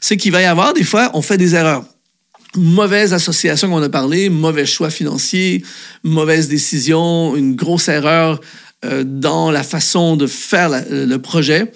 C'est 0.00 0.16
qu'il 0.16 0.32
va 0.32 0.42
y 0.42 0.44
avoir 0.44 0.72
des 0.72 0.84
fois, 0.84 1.10
on 1.14 1.22
fait 1.22 1.38
des 1.38 1.54
erreurs 1.54 1.84
mauvaise 2.56 3.12
association 3.12 3.68
qu'on 3.68 3.82
a 3.82 3.88
parlé, 3.88 4.28
mauvais 4.28 4.66
choix 4.66 4.90
financier, 4.90 5.64
mauvaise 6.02 6.48
décision, 6.48 7.36
une 7.36 7.56
grosse 7.56 7.88
erreur 7.88 8.40
dans 9.04 9.50
la 9.50 9.62
façon 9.62 10.16
de 10.16 10.26
faire 10.26 10.84
le 10.90 11.16
projet. 11.16 11.72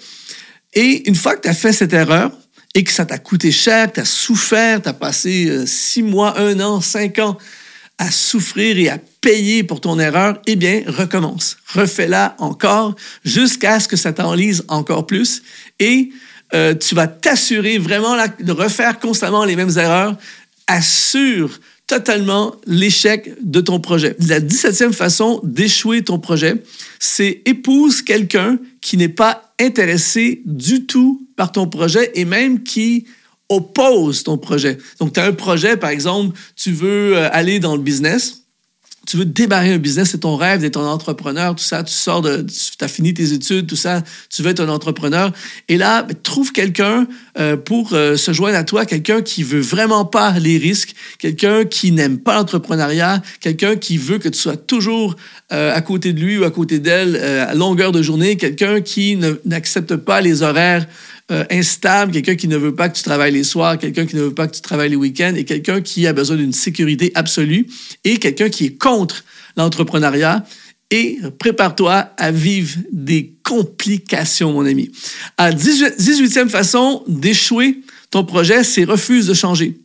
Et 0.73 1.07
une 1.07 1.15
fois 1.15 1.35
que 1.35 1.41
tu 1.41 1.47
as 1.47 1.53
fait 1.53 1.73
cette 1.73 1.93
erreur 1.93 2.31
et 2.75 2.83
que 2.83 2.91
ça 2.91 3.05
t'a 3.05 3.17
coûté 3.17 3.51
cher, 3.51 3.91
tu 3.91 3.99
as 3.99 4.05
souffert, 4.05 4.81
tu 4.81 4.89
as 4.89 4.93
passé 4.93 5.47
euh, 5.49 5.65
six 5.65 6.03
mois, 6.03 6.39
un 6.39 6.59
an, 6.59 6.81
cinq 6.81 7.19
ans 7.19 7.37
à 7.97 8.11
souffrir 8.11 8.77
et 8.77 8.89
à 8.89 8.97
payer 9.19 9.63
pour 9.63 9.81
ton 9.81 9.99
erreur, 9.99 10.39
eh 10.45 10.55
bien, 10.55 10.83
recommence. 10.87 11.57
Refais-la 11.73 12.35
encore 12.37 12.95
jusqu'à 13.25 13.79
ce 13.79 13.89
que 13.89 13.97
ça 13.97 14.13
t'enlise 14.13 14.63
encore 14.69 15.05
plus 15.05 15.41
et 15.79 16.11
euh, 16.53 16.73
tu 16.73 16.95
vas 16.95 17.07
t'assurer 17.07 17.77
vraiment 17.77 18.15
de 18.39 18.51
refaire 18.53 18.99
constamment 18.99 19.43
les 19.43 19.57
mêmes 19.57 19.77
erreurs 19.77 20.15
assure 20.67 21.59
totalement 21.89 22.55
l'échec 22.67 23.33
de 23.41 23.61
ton 23.61 23.79
projet. 23.79 24.15
La 24.27 24.39
17e 24.39 24.93
façon 24.93 25.41
d'échouer 25.43 26.03
ton 26.03 26.19
projet, 26.19 26.63
c'est 26.99 27.41
épouse 27.45 28.03
quelqu'un 28.03 28.59
qui 28.79 28.95
n'est 28.95 29.09
pas 29.09 29.51
intéressé 29.59 30.43
du 30.45 30.85
tout 30.85 31.27
par 31.35 31.51
ton 31.51 31.67
projet 31.67 32.11
et 32.13 32.25
même 32.25 32.61
qui 32.61 33.05
oppose 33.49 34.21
ton 34.21 34.37
projet. 34.37 34.77
Donc, 34.99 35.13
tu 35.13 35.19
as 35.19 35.25
un 35.25 35.33
projet, 35.33 35.77
par 35.77 35.89
exemple, 35.89 36.37
tu 36.55 36.71
veux 36.71 37.17
euh, 37.17 37.27
aller 37.31 37.59
dans 37.59 37.75
le 37.75 37.81
business, 37.81 38.38
tu 39.09 39.17
veux 39.17 39.25
démarrer 39.25 39.73
un 39.73 39.79
business, 39.79 40.11
c'est 40.11 40.19
ton 40.19 40.35
rêve 40.35 40.61
d'être 40.61 40.77
un 40.77 40.85
entrepreneur, 40.85 41.55
tout 41.55 41.63
ça, 41.63 41.83
tu 41.83 41.93
sors 41.93 42.21
de, 42.21 42.45
tu 42.45 42.83
as 42.83 42.87
fini 42.87 43.11
tes 43.11 43.33
études, 43.33 43.65
tout 43.65 43.75
ça, 43.75 44.03
tu 44.29 44.43
veux 44.43 44.51
être 44.51 44.59
un 44.59 44.69
entrepreneur. 44.69 45.31
Et 45.67 45.77
là, 45.77 46.03
ben, 46.03 46.15
trouve 46.21 46.51
quelqu'un 46.51 47.07
euh, 47.39 47.57
pour 47.57 47.93
euh, 47.93 48.17
se 48.17 48.33
joindre 48.33 48.57
à 48.57 48.63
toi, 48.63 48.85
quelqu'un 48.85 49.23
qui 49.23 49.41
veut 49.41 49.61
vraiment 49.61 50.05
pas 50.05 50.37
les 50.37 50.59
risques, 50.59 50.93
quelqu'un 51.17 51.65
qui 51.65 51.91
n'aime 51.91 52.19
pas 52.19 52.35
l'entrepreneuriat, 52.35 53.23
quelqu'un 53.39 53.77
qui 53.77 53.97
veut 53.97 54.19
que 54.19 54.29
tu 54.29 54.37
sois 54.37 54.57
toujours 54.57 55.15
euh, 55.51 55.73
à 55.73 55.81
côté 55.81 56.13
de 56.13 56.19
lui 56.19 56.37
ou 56.37 56.43
à 56.43 56.51
côté 56.51 56.77
d'elle 56.77 57.15
à 57.15 57.55
longueur 57.55 57.91
de 57.91 58.03
journée, 58.03 58.37
quelqu'un 58.37 58.81
qui 58.81 59.17
n'accepte 59.43 59.95
pas 59.95 60.21
les 60.21 60.43
horaires 60.43 60.85
euh, 61.31 61.43
instable, 61.51 62.11
quelqu'un 62.11 62.35
qui 62.35 62.47
ne 62.47 62.57
veut 62.57 62.73
pas 62.73 62.89
que 62.89 62.97
tu 62.97 63.03
travailles 63.03 63.31
les 63.31 63.43
soirs, 63.43 63.77
quelqu'un 63.77 64.05
qui 64.05 64.15
ne 64.15 64.21
veut 64.21 64.33
pas 64.33 64.47
que 64.47 64.55
tu 64.55 64.61
travailles 64.61 64.89
les 64.89 64.95
week-ends 64.95 65.35
et 65.35 65.45
quelqu'un 65.45 65.81
qui 65.81 66.07
a 66.07 66.13
besoin 66.13 66.37
d'une 66.37 66.53
sécurité 66.53 67.11
absolue 67.13 67.67
et 68.03 68.17
quelqu'un 68.17 68.49
qui 68.49 68.65
est 68.65 68.77
contre 68.77 69.23
l'entrepreneuriat. 69.55 70.43
Et 70.91 71.19
prépare-toi 71.37 71.93
à 72.17 72.31
vivre 72.31 72.79
des 72.91 73.35
complications, 73.43 74.53
mon 74.53 74.65
ami. 74.65 74.91
À 75.37 75.51
18e 75.51 76.49
façon 76.49 77.03
d'échouer 77.07 77.81
ton 78.09 78.23
projet, 78.23 78.63
c'est 78.63 78.85
refuse 78.85 79.27
de 79.27 79.35
changer. 79.35 79.77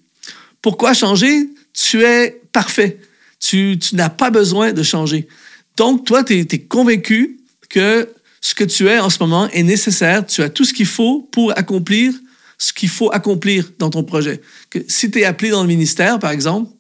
Pourquoi 0.63 0.95
changer? 0.95 1.51
Tu 1.75 2.03
es 2.03 2.41
parfait. 2.53 3.01
Tu, 3.39 3.79
tu 3.79 3.97
n'as 3.97 4.09
pas 4.09 4.31
besoin 4.31 4.73
de 4.73 4.83
changer. 4.83 5.29
Donc, 5.77 6.07
toi, 6.07 6.25
tu 6.25 6.39
es, 6.39 6.47
es 6.51 6.59
convaincu 6.61 7.37
que 7.69 8.09
ce 8.45 8.55
que 8.55 8.63
tu 8.63 8.89
es 8.89 8.99
en 8.99 9.09
ce 9.09 9.17
moment 9.21 9.49
est 9.53 9.63
nécessaire. 9.63 10.27
Tu 10.27 10.43
as 10.43 10.51
tout 10.51 10.67
ce 10.67 10.75
qu'il 10.75 10.85
faut 10.85 11.27
pour 11.33 11.57
accomplir 11.59 12.13
ce 12.59 12.75
qu'il 12.75 12.91
faut 12.91 13.11
accomplir 13.11 13.73
dans 13.79 13.89
ton 13.89 14.05
projet. 14.05 14.43
Que 14.69 14.81
si 14.87 15.11
tu 15.11 15.21
es 15.21 15.25
appelé 15.25 15.49
dans 15.49 15.63
le 15.63 15.69
ministère, 15.69 16.19
par 16.19 16.31
exemple, 16.31 16.71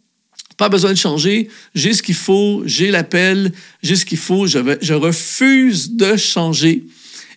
Pas 0.59 0.69
besoin 0.69 0.93
de 0.93 0.99
changer. 0.99 1.49
J'ai 1.75 1.95
ce 1.95 2.03
qu'il 2.03 2.15
faut, 2.15 2.63
j'ai 2.67 2.91
l'appel, 2.91 3.51
j'ai 3.83 3.97
ce 3.97 4.05
qu'il 4.05 4.19
faut, 4.19 4.47
je, 4.47 4.59
je 4.81 4.95
refuse 4.95 5.93
de 5.93 6.17
changer. 6.17 6.85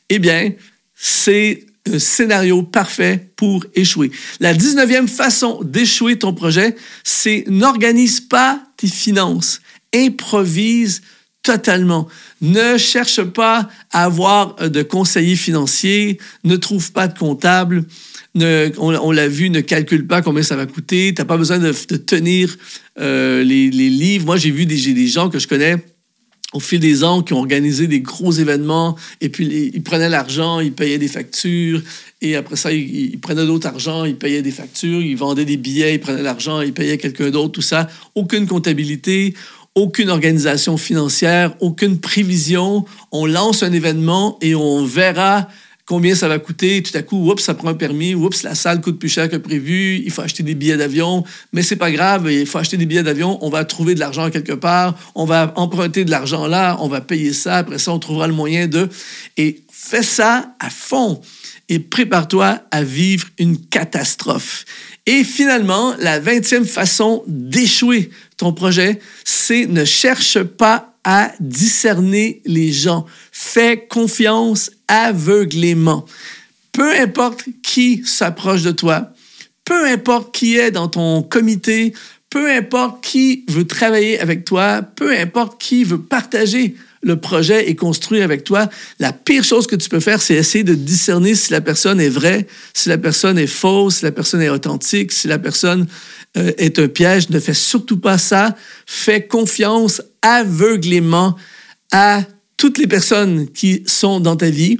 Eh 0.10 0.20
bien, 0.20 0.52
c'est 0.94 1.66
un 1.92 1.98
scénario 1.98 2.62
parfait 2.64 3.32
pour 3.38 3.66
échouer. 3.74 4.12
La 4.40 4.54
19e 4.54 5.08
façon 5.08 5.64
d'échouer 5.64 6.20
ton 6.20 6.34
projet, 6.34 6.76
c'est 7.04 7.46
n'organise 7.48 8.20
pas 8.20 8.62
tes 8.76 8.88
finances. 8.88 9.62
Improvise 9.96 11.02
totalement. 11.48 12.10
Ne 12.42 12.78
cherche 12.78 13.24
pas 13.24 13.70
à 13.94 14.04
avoir 14.04 14.56
de 14.56 14.84
conseiller 14.84 15.38
financier, 15.38 16.18
ne 16.44 16.58
trouve 16.58 16.92
pas 16.92 17.08
de 17.08 17.18
comptable. 17.18 17.86
on, 18.36 19.12
l'a 19.12 19.28
vu, 19.30 19.50
ne 19.50 19.62
calcule 19.62 20.06
pas 20.06 20.22
combien 20.22 20.44
ça 20.44 20.58
va 20.58 20.66
coûter. 20.66 21.14
Tu 21.16 21.22
n'as 21.22 21.26
pas 21.26 21.38
besoin 21.38 21.58
de, 21.58 21.72
tenir 21.72 22.58
euh, 23.00 23.44
les, 23.44 23.70
livres. 23.70 24.26
Moi, 24.26 24.36
j'ai 24.36 24.52
vu 24.52 24.66
des 24.66 25.08
gens 25.08 25.30
que 25.30 25.40
je 25.40 25.48
connais 25.48 25.78
au 26.54 26.60
fil 26.60 26.80
des 26.80 27.04
ans 27.04 27.24
qui 27.24 27.34
ont 27.34 27.40
organisé 27.40 27.88
des 27.88 28.00
gros 28.00 28.32
événements 28.32 28.96
et 29.20 29.28
puis 29.28 29.72
ils 29.74 29.84
prenaient 29.84 30.08
l'argent, 30.10 30.62
ils 30.62 30.72
payaient 30.72 30.98
des 30.98 31.10
factures 31.10 31.82
et 32.22 32.36
après 32.36 32.56
ça, 32.56 32.72
ils, 32.72 33.20
prenaient 33.20 33.46
d'autres 33.46 33.68
argent, 33.68 34.06
ils 34.06 34.16
payaient 34.16 34.42
des 34.42 34.52
factures, 34.52 35.02
ils 35.02 35.18
vendaient 35.18 35.46
des 35.46 35.58
billets, 35.58 35.96
ils 35.96 36.00
prenaient 36.00 36.24
l'argent, 36.24 36.62
ils 36.62 36.74
payaient 36.74 36.98
quelqu'un 36.98 37.30
d'autre, 37.30 37.52
tout 37.52 37.62
ça. 37.62 37.88
Aucune 38.16 38.48
comptabilité, 38.48 39.36
aucune 39.78 40.10
organisation 40.10 40.76
financière, 40.76 41.54
aucune 41.60 42.00
prévision. 42.00 42.84
On 43.12 43.28
lance 43.28 43.62
un 43.62 43.72
événement 43.72 44.40
et 44.42 44.56
on 44.56 44.84
verra 44.84 45.48
combien 45.88 46.14
ça 46.14 46.28
va 46.28 46.38
coûter. 46.38 46.84
Tout 46.84 46.96
à 46.96 47.02
coup, 47.02 47.32
oups, 47.32 47.42
ça 47.42 47.56
prend 47.56 47.70
un 47.70 47.74
permis. 47.74 48.14
Oups, 48.14 48.44
la 48.44 48.54
salle 48.54 48.82
coûte 48.82 49.00
plus 49.00 49.10
cher 49.10 49.30
que 49.30 49.38
prévu. 49.38 50.04
Il 50.06 50.12
faut 50.12 50.22
acheter 50.22 50.44
des 50.44 50.54
billets 50.54 50.78
d'avion. 50.78 51.24
Mais 51.54 51.64
c'est 51.64 51.78
pas 51.78 51.90
grave, 51.92 52.32
il 52.32 52.46
faut 52.46 52.60
acheter 52.60 52.78
des 52.78 52.86
billets 52.86 53.04
d'avion. 53.04 53.40
On 53.42 53.50
va 53.50 53.66
trouver 53.66 53.96
de 53.96 54.00
l'argent 54.00 54.30
quelque 54.30 54.54
part. 54.54 54.96
On 55.16 55.26
va 55.26 55.54
emprunter 55.56 56.06
de 56.06 56.12
l'argent 56.12 56.46
là. 56.46 56.78
On 56.82 56.88
va 56.88 57.02
payer 57.02 57.34
ça. 57.34 57.58
Après 57.58 57.80
ça, 57.80 57.92
on 57.92 58.00
trouvera 58.00 58.28
le 58.28 58.34
moyen 58.34 58.68
de. 58.68 58.90
Et 59.38 59.64
fais 59.72 60.04
ça 60.04 60.54
à 60.60 60.70
fond. 60.70 61.22
Et 61.70 61.80
prépare-toi 61.80 62.60
à 62.70 62.84
vivre 62.84 63.28
une 63.40 63.58
catastrophe. 63.58 64.66
Et 65.06 65.24
finalement, 65.24 65.96
la 66.00 66.20
vingtième 66.20 66.66
façon 66.66 67.24
d'échouer 67.28 68.10
ton 68.36 68.54
projet, 68.54 69.00
c'est 69.24 69.66
ne 69.66 69.86
cherche 69.86 70.44
pas 70.44 70.97
discerner 71.40 72.42
les 72.46 72.72
gens. 72.72 73.06
Fais 73.32 73.88
confiance 73.88 74.72
aveuglément. 74.88 76.06
Peu 76.72 76.94
importe 77.00 77.46
qui 77.64 78.04
s'approche 78.06 78.64
de 78.64 78.72
toi, 78.72 79.14
peu 79.64 79.86
importe 79.86 80.36
qui 80.36 80.58
est 80.58 80.72
dans 80.72 80.88
ton 80.88 81.24
comité, 81.24 81.94
peu 82.30 82.52
importe 82.52 83.04
qui 83.04 83.46
veut 83.48 83.66
travailler 83.66 84.20
avec 84.20 84.46
toi, 84.46 84.82
peu 84.82 85.18
importe 85.18 85.60
qui 85.60 85.84
veut 85.84 86.02
partager 86.02 86.76
le 87.08 87.20
projet 87.20 87.70
et 87.70 87.76
construire 87.76 88.24
avec 88.24 88.44
toi, 88.44 88.70
la 89.00 89.14
pire 89.14 89.44
chose 89.44 89.66
que 89.66 89.76
tu 89.76 89.90
peux 89.90 90.00
faire, 90.00 90.22
c'est 90.22 90.36
essayer 90.36 90.64
de 90.64 90.76
discerner 90.76 91.34
si 91.36 91.52
la 91.52 91.62
personne 91.62 92.00
est 92.00 92.10
vraie, 92.10 92.46
si 92.74 92.90
la 92.90 92.98
personne 92.98 93.40
est 93.40 93.48
fausse, 93.48 93.98
si 93.98 94.04
la 94.04 94.12
personne 94.12 94.42
est 94.42 94.50
authentique, 94.50 95.12
si 95.12 95.28
la 95.28 95.40
personne 95.40 95.88
euh, 96.38 96.52
est 96.58 96.78
un 96.80 96.88
piège. 96.88 97.30
Ne 97.30 97.40
fais 97.40 97.54
surtout 97.54 97.98
pas 97.98 98.18
ça. 98.18 98.56
Fais 98.86 99.26
confiance 99.26 100.02
aveuglément 100.22 101.36
à 101.92 102.24
toutes 102.58 102.78
les 102.78 102.88
personnes 102.88 103.50
qui 103.50 103.84
sont 103.86 104.20
dans 104.20 104.36
ta 104.36 104.50
vie. 104.50 104.78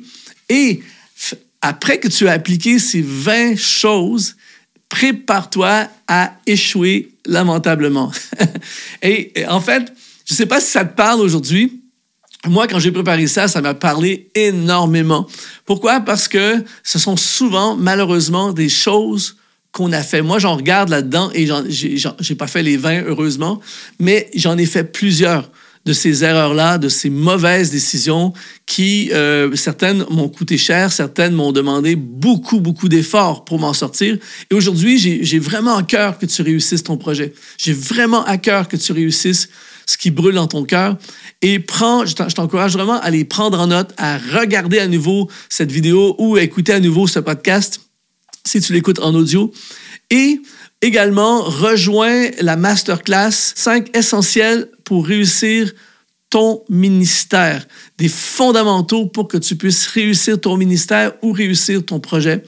Et 0.50 0.82
après 1.62 2.00
que 2.00 2.08
tu 2.08 2.28
as 2.28 2.34
appliqué 2.34 2.78
ces 2.80 3.02
20 3.02 3.56
choses, 3.56 4.36
prépare-toi 4.90 5.88
à 6.08 6.34
échouer 6.46 7.10
lamentablement. 7.26 8.12
et, 9.02 9.32
en 9.48 9.62
fait, 9.62 9.94
je 10.26 10.34
ne 10.34 10.38
sais 10.38 10.46
pas 10.46 10.60
si 10.60 10.72
ça 10.72 10.86
te 10.86 10.96
parle 10.96 11.22
aujourd'hui. 11.22 11.82
Moi, 12.50 12.68
quand 12.68 12.80
j'ai 12.80 12.92
préparé 12.92 13.28
ça, 13.28 13.48
ça 13.48 13.62
m'a 13.62 13.74
parlé 13.74 14.30
énormément. 14.36 15.28
Pourquoi? 15.66 16.00
Parce 16.02 16.28
que 16.28 16.64
ce 16.84 17.00
sont 17.00 17.18
souvent, 17.18 17.76
malheureusement, 17.76 18.54
des 18.54 18.70
choses 18.70 19.38
qu'on 19.72 19.92
a 19.92 20.02
fait. 20.02 20.22
Moi, 20.22 20.40
j'en 20.40 20.56
regarde 20.56 20.90
là-dedans 20.90 21.30
et 21.34 21.48
j'ai 21.70 22.36
pas 22.36 22.48
fait 22.48 22.64
les 22.64 22.78
20, 22.78 23.04
heureusement, 23.04 23.60
mais 24.00 24.30
j'en 24.34 24.58
ai 24.58 24.66
fait 24.66 24.84
plusieurs 24.84 25.52
de 25.88 25.94
ces 25.94 26.26
erreurs-là, 26.26 26.78
de 26.78 26.90
ces 26.90 27.10
mauvaises 27.10 27.72
décisions 27.72 28.34
qui, 28.66 29.10
euh, 29.14 29.56
certaines 29.56 30.06
m'ont 30.10 30.28
coûté 30.28 30.58
cher, 30.58 30.92
certaines 30.92 31.34
m'ont 31.34 31.54
demandé 31.54 31.96
beaucoup, 31.96 32.60
beaucoup 32.60 32.90
d'efforts 32.90 33.46
pour 33.46 33.58
m'en 33.58 33.74
sortir. 33.74 34.18
Et 34.52 34.54
aujourd'hui, 34.54 34.98
j'ai 35.00 35.40
vraiment 35.40 35.78
à 35.78 35.84
cœur 35.84 36.20
que 36.20 36.26
tu 36.26 36.42
réussisses 36.42 36.84
ton 36.84 36.98
projet. 36.98 37.34
J'ai 37.58 37.72
vraiment 37.72 38.26
à 38.26 38.38
cœur 38.38 38.68
que 38.68 38.76
tu 38.76 38.92
réussisses 38.92 39.48
ce 39.86 39.98
qui 39.98 40.12
brûle 40.12 40.36
dans 40.36 40.48
ton 40.48 40.66
cœur. 40.66 40.98
Et 41.42 41.60
prends, 41.60 42.06
je 42.06 42.14
t'encourage 42.34 42.74
vraiment 42.74 43.00
à 43.00 43.10
les 43.10 43.24
prendre 43.24 43.58
en 43.58 43.68
note, 43.68 43.94
à 43.96 44.18
regarder 44.18 44.80
à 44.80 44.88
nouveau 44.88 45.30
cette 45.48 45.72
vidéo 45.72 46.18
ou 46.20 46.36
à 46.36 46.42
écouter 46.42 46.74
à 46.74 46.82
nouveau 46.82 47.08
ce 47.08 47.20
podcast 47.20 47.80
si 48.46 48.60
tu 48.60 48.74
l'écoutes 48.74 49.00
en 49.00 49.16
audio. 49.16 49.54
Et 50.10 50.42
également, 50.82 51.42
rejoins 51.42 52.30
la 52.40 52.56
masterclass 52.56 53.32
5 53.32 53.96
essentiels 53.96 54.70
pour 54.84 55.06
réussir 55.06 55.74
ton 56.30 56.64
ministère, 56.70 57.66
des 57.98 58.10
fondamentaux 58.10 59.06
pour 59.06 59.28
que 59.28 59.38
tu 59.38 59.56
puisses 59.56 59.88
réussir 59.88 60.40
ton 60.40 60.58
ministère 60.58 61.14
ou 61.22 61.32
réussir 61.32 61.86
ton 61.86 62.00
projet. 62.00 62.44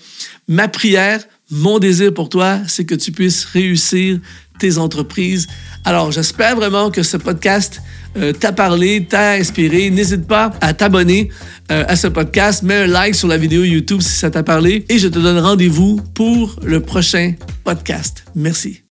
Ma 0.48 0.68
prière, 0.68 1.24
mon 1.50 1.80
désir 1.80 2.14
pour 2.14 2.30
toi, 2.30 2.60
c'est 2.68 2.86
que 2.86 2.96
tu 2.96 3.12
puisses 3.12 3.46
réussir 3.46 4.20
tes 4.60 4.78
entreprises. 4.78 5.48
Alors, 5.86 6.12
j'espère 6.12 6.56
vraiment 6.58 6.92
que 6.92 7.04
ce 7.04 7.16
podcast 7.16 7.82
euh, 8.18 8.34
t'a 8.34 8.52
parlé, 8.52 9.06
t'a 9.08 9.32
inspiré. 9.34 9.90
N'hésite 9.90 10.28
pas 10.28 10.52
à 10.62 10.74
t'abonner 10.74 11.30
euh, 11.72 11.84
à 11.88 11.96
ce 11.96 12.08
podcast. 12.08 12.64
Mets 12.64 12.84
un 12.84 12.88
like 12.88 13.16
sur 13.16 13.28
la 13.28 13.38
vidéo 13.38 13.64
YouTube 13.64 14.02
si 14.02 14.18
ça 14.18 14.30
t'a 14.30 14.44
parlé. 14.44 14.86
Et 14.90 15.00
je 15.00 15.08
te 15.08 15.20
donne 15.20 15.40
rendez-vous 15.40 16.02
pour 16.14 16.56
le 16.64 16.80
prochain 16.80 17.34
podcast. 17.64 18.24
Merci. 18.36 18.84